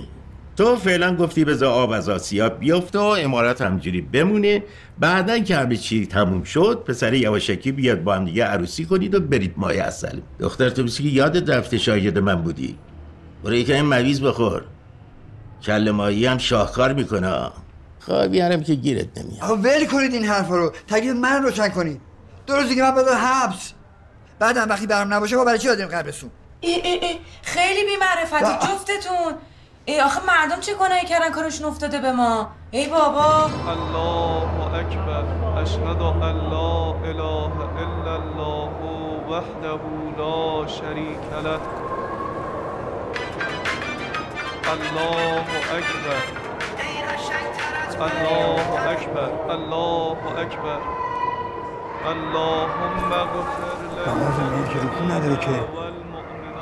[0.55, 4.63] تو فعلا گفتی بذار آب از آسیاب بیفته و امارات همجوری بمونه.
[4.99, 9.19] بعدا که همه چی تموم شد پسر یواشکی بیاد با هم دیگه عروسی کنید و
[9.19, 12.77] برید مایه اصل دختر تو که یادت رفته شاگرد من بودی.
[13.43, 14.63] برو یکم مویز بخور.
[15.67, 17.51] کل ماهی هم شاهکار می‌کنه.
[17.99, 19.43] خوابی هرم که گیرت نمیاد.
[19.43, 20.73] آقا ول کنید این حرفا رو.
[20.87, 22.01] تکلیف من روشن کنید
[22.47, 23.73] دو روزی که من بدم حبس.
[24.39, 26.29] بعدم وقتی برام نباشه ما برای چی دادیم قبرسون
[26.59, 29.33] ای ای ای خیلی بی‌معرفتی جفتتون.
[29.85, 33.43] ای آخه مردم چه گناهی کردن کارشون افتاده به ما؟ ای بابا.
[33.43, 35.23] الله اکبر.
[35.61, 37.51] اشهد ان لا اله
[37.83, 38.69] الا الله
[39.31, 39.79] وحده
[40.17, 41.59] لا شریک له.
[44.73, 45.39] الله
[45.77, 46.21] اکبر.
[48.01, 49.29] الله اکبر.
[49.49, 50.79] الله اکبر.
[52.11, 55.49] اللهم اغفر میگه که رکو نداره که.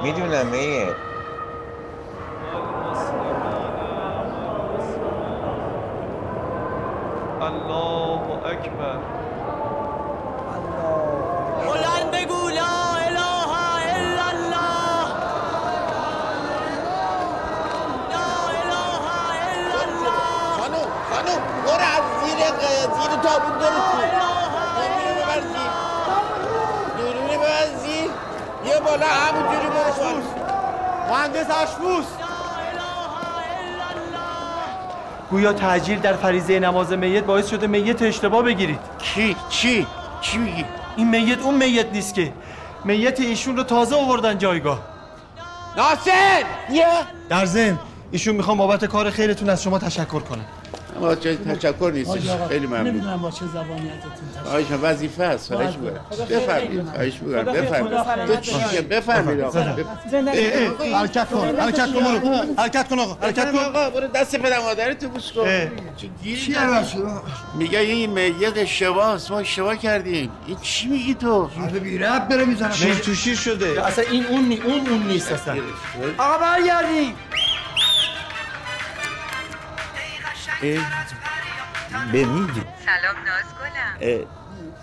[0.04, 0.88] می‌دونم ایه
[7.42, 9.15] الله اکبر.
[22.46, 23.98] زیر زیر تابون برو تو
[24.78, 25.72] نورونی ببر زیر
[26.98, 28.10] نورونی ببر زیر
[28.66, 30.24] یه بالا همونجوری برو خانم
[31.10, 32.06] مهندس اشفوس
[35.32, 38.80] گویا تاجیل در فریضه نماز میت باعث شده میت اشتباه بگیرید.
[39.00, 39.88] کی؟ چی؟
[40.22, 40.66] چی میگی؟
[40.96, 42.34] این میت اون میت نیست که.
[42.84, 44.80] میت ایشون رو تازه آوردن جایگاه.
[45.78, 46.44] ناصر!
[46.70, 46.86] یه
[47.30, 47.80] در ضمن
[48.12, 50.46] ایشون می‌خوام بابت کار خیرتون از شما تشکر کنم.
[51.02, 52.88] ما چه تشکر نیستش خیلی ممنون.
[52.88, 55.54] نمی‌دونم با چه زبانی ازتون خواهش وظیفه است.
[55.54, 56.00] خواهش می‌کنم
[56.30, 56.86] بفرمایید.
[56.86, 58.28] خواهش می‌کنم بفرمایید.
[58.28, 59.60] تو چی میگه بفرمایید آقا.
[59.60, 61.56] حرکت کن.
[61.60, 62.04] حرکت کن
[62.58, 63.18] حرکت کن آقا.
[63.22, 63.58] حرکت کن.
[63.58, 65.48] آقا برو دست پدر مادرت تو بوس کن.
[65.98, 66.56] چی؟
[67.58, 70.32] میگه این میت اشتباهه ما اشتباه کردیم.
[70.48, 74.26] این چی میگی تو؟ حرف بی رب داره می‌زنم شیر تو شیر شده؟ اصلا این
[74.26, 75.56] اون نی اون اون نیست اصلا.
[76.18, 77.14] آقا برگردیم.
[82.14, 84.26] بمیدی سلام ناز گلم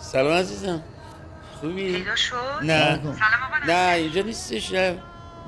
[0.01, 0.83] سلام عزیزم.
[1.61, 2.67] خوبی؟ پیدا شد؟ نه.
[2.69, 3.07] سلام.
[3.07, 4.99] آقا نه اینجا نیستش نه.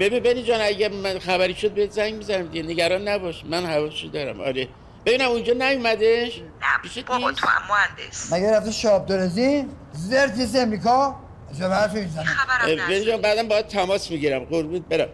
[0.00, 2.68] ببین بنی جان اگه من خبری شد بهت زنگ می‌زنم دیگه.
[2.68, 3.44] نگران نباش.
[3.44, 4.40] من حواسشو دارم.
[4.40, 4.68] آره.
[5.06, 6.40] ببینم اونجا نیومدش.
[6.82, 7.40] پیشت بابا نیست.
[7.42, 8.32] تو هم مهندس.
[8.32, 11.20] مگه رفته شاب درزی زرت نیست امریکا
[11.54, 14.44] عجب حرفی می‌زنه خبرم اه، بنی جان بعدم باید تماس می‌گیرم.
[14.44, 15.08] قربونت برم.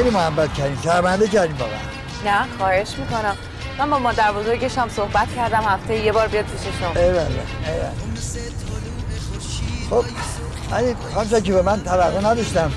[0.00, 1.78] خیلی محبت کردیم شرمنده کردیم واقعا
[2.24, 3.36] نه خواهش می‌کنم.
[3.78, 7.28] من با مادر بزرگشم صحبت کردم هفته یه بار بیاد پیش شما ایوالله
[7.66, 7.92] ایوالله
[9.90, 10.04] خب
[10.70, 12.72] ولی خانم شکیبا من طبقه نداشتم.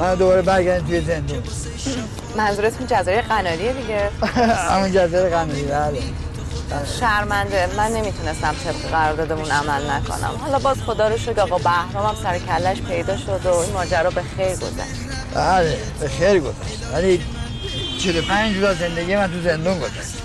[0.00, 1.42] من دوباره برگردیم توی زندون.
[2.36, 4.10] منظورتون جزایر قناریه دیگه؟
[4.70, 6.02] همون جزایر قناری بله.
[7.00, 10.40] شرمنده من نمی‌تونستم طبق قراردادمون عمل نکنم.
[10.40, 14.10] حالا باز خدا رو شکر آقا بهرام هم سر کلش پیدا شد و این ماجرا
[14.10, 15.11] به خیر گذشت.
[15.34, 16.78] بله به خیر گذشت.
[16.92, 17.20] ولی
[17.98, 20.22] 45 روز زندگی من تو زندون گذشت.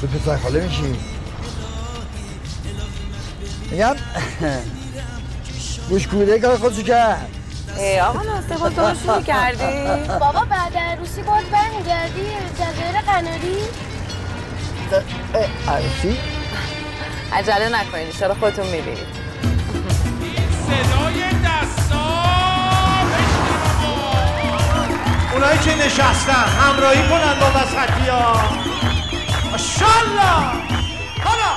[0.00, 0.98] تو پسر خاله میشی؟
[3.70, 3.96] میگم
[5.88, 7.28] گوش کوده کار خودشو کرد.
[7.76, 10.08] ای آقا ناسته باز تو شروع کردی.
[10.08, 12.26] بابا بعد عروسی باز برمیگردی.
[12.54, 13.56] جزایر قناری.
[15.68, 16.18] عروسی؟
[17.32, 19.21] عجله نکنید چرا خودتون می‌بینید؟
[20.72, 22.04] صدای دستا
[25.32, 28.42] اونایی که نشستن همراهی کنن با وسطی ها
[29.50, 30.32] ماشالله
[31.24, 31.52] حالا.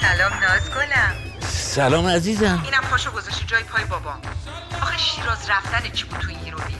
[0.00, 1.14] سلام ناز گلم.
[1.48, 2.62] سلام عزیزم.
[2.64, 4.18] اینم پاشو گذاشتی جای پای بابام
[4.82, 6.76] آخه شیراز رفتن چی بود تو این رو بیر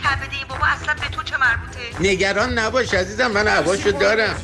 [0.00, 1.80] کبده این بابا اصلا به تو چه مربوطه؟
[2.10, 4.34] نگران نباش عزیزم من هواشو دارم.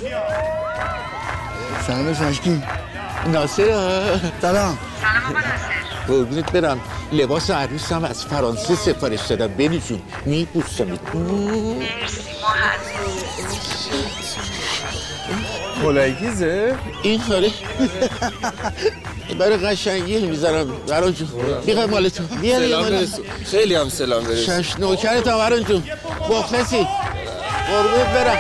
[1.87, 2.63] سلام ششکی
[3.27, 3.65] ناصر
[4.43, 4.79] سلام.
[5.01, 5.80] سلام آقا ناصر.
[6.11, 6.81] قربونت برم.
[7.13, 9.47] لباس عروسم از فرانسه سفارش دادم.
[9.47, 12.55] بنیشون میبوسمت مرسی ما
[15.83, 17.51] کلاهگیزه؟ این خاره.
[19.39, 20.73] برای قشنگی می‌ذارم.
[20.89, 21.29] بران جون.
[21.67, 25.39] بیا مال تو؟ بیا دیگه سلام مال برسون خیلی هم سلام برسون شش نوکرت هم
[25.39, 25.83] بران جون؟
[26.31, 26.87] مخلصی
[27.69, 28.39] قربونت برم.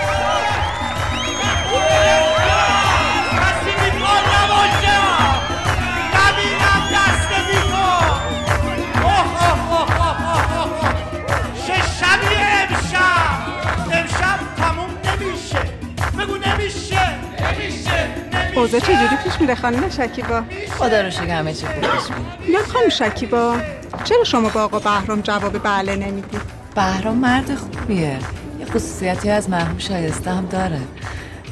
[18.60, 20.42] اوضاع چجوری پیش میره خانم شکیبا؟
[20.78, 22.16] خدا رو شکر همه چی خوب پیش
[22.46, 22.62] میره.
[22.62, 23.56] خانم شکیبا
[24.04, 26.40] چرا شما با آقا بهرام جواب بله نمی‌دید
[26.74, 28.18] بهرام مرد خوبیه.
[28.60, 30.80] یه خصوصیتی از مرحوم شایسته هم داره.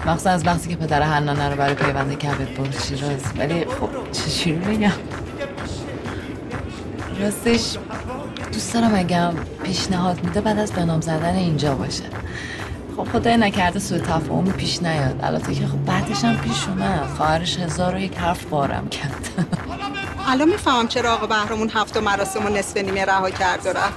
[0.07, 3.23] مخصوصا از وقتی که پدر حنانه رو برای پیوند کبد برد شیراز.
[3.39, 4.93] ولی خب چجوری بگم
[7.21, 7.77] راستش
[8.53, 9.33] دوست دارم اگم
[9.65, 12.05] پیشنهاد میده بعد از به نام زدن اینجا باشه.
[12.99, 15.21] خب خدای نکرده سوء تفاهمی پیش نیاد.
[15.23, 17.07] البته که خب بعدش هم پیش اومد.
[17.17, 19.29] خواهرش هزار و یک حرف بارم کرد.
[20.29, 23.95] الان می‌فهمم چرا آقا بهرام اون هفت مراسم و نصف نیمه رها کرد و رفت.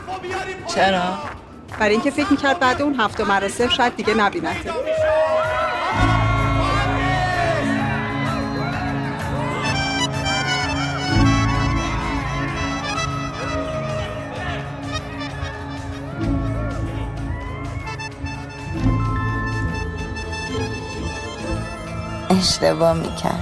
[0.76, 1.02] چرا؟
[1.80, 4.50] برای اینکه فکر می‌کرد بعد اون هفت مراسم شاید دیگه نبینده
[22.42, 23.41] اشتباه می‌کرد.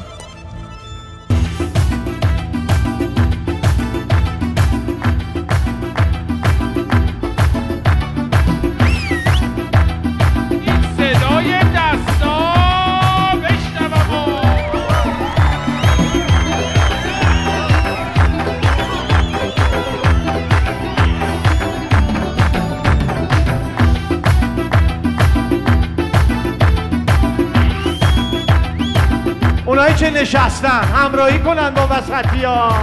[30.22, 32.74] نشستن همراهی کنن با وسطی ها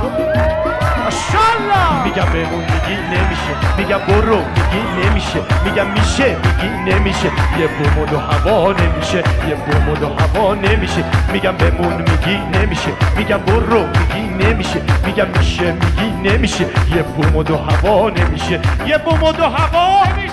[1.05, 3.77] ماشالله میگم بهمون میگی نمیشه.
[3.79, 5.41] میگم برو میگی نمیشه.
[5.65, 7.31] میگم میشه میگی نمیشه.
[7.59, 9.19] یه بومود و هوا نمیشه.
[9.49, 11.05] یه بومود و هوا نمیشه.
[11.33, 12.91] میگم بهمون میگی نمیشه.
[13.17, 14.81] میگم برو میگی نمیشه.
[15.05, 16.65] میگم میشه میگی نمیشه.
[16.97, 18.61] یه بومود و هوا نمیشه.
[18.87, 20.26] یه بومود و هوا کسی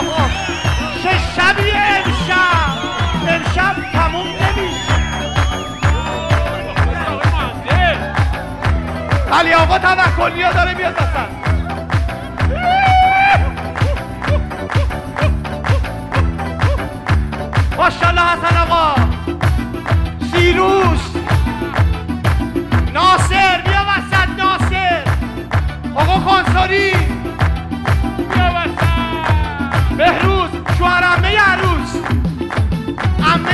[0.00, 0.30] اوه.
[1.02, 2.70] چه شبیه امشب؟
[3.28, 5.00] امشب تموم نمیشه.
[9.32, 11.26] علی آقا توکلی ها داره میاد اصلا.
[17.78, 18.94] ماشالله حسن آقا.
[20.32, 21.00] سیروس.
[22.92, 25.02] ناصر بیا وسط ناصر.
[25.94, 27.09] آقا خانساری.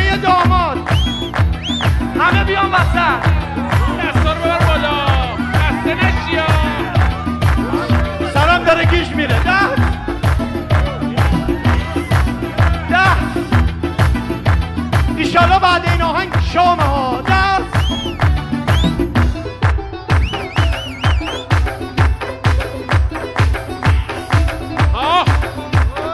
[0.06, 0.78] خونه داماد.
[2.20, 2.96] همه بیان وسط
[3.98, 5.06] دستا رو ببر بالا.
[5.52, 6.40] خسته نشی
[8.34, 9.38] سرم داره گیش میره.
[9.38, 9.60] ده.
[12.90, 13.06] ده.
[15.16, 17.20] ایشالا بعد این آهنگ شام ها.
[17.20, 17.76] دست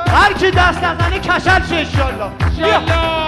[0.06, 3.21] هر کی دست نزنه کشل شه ایشالله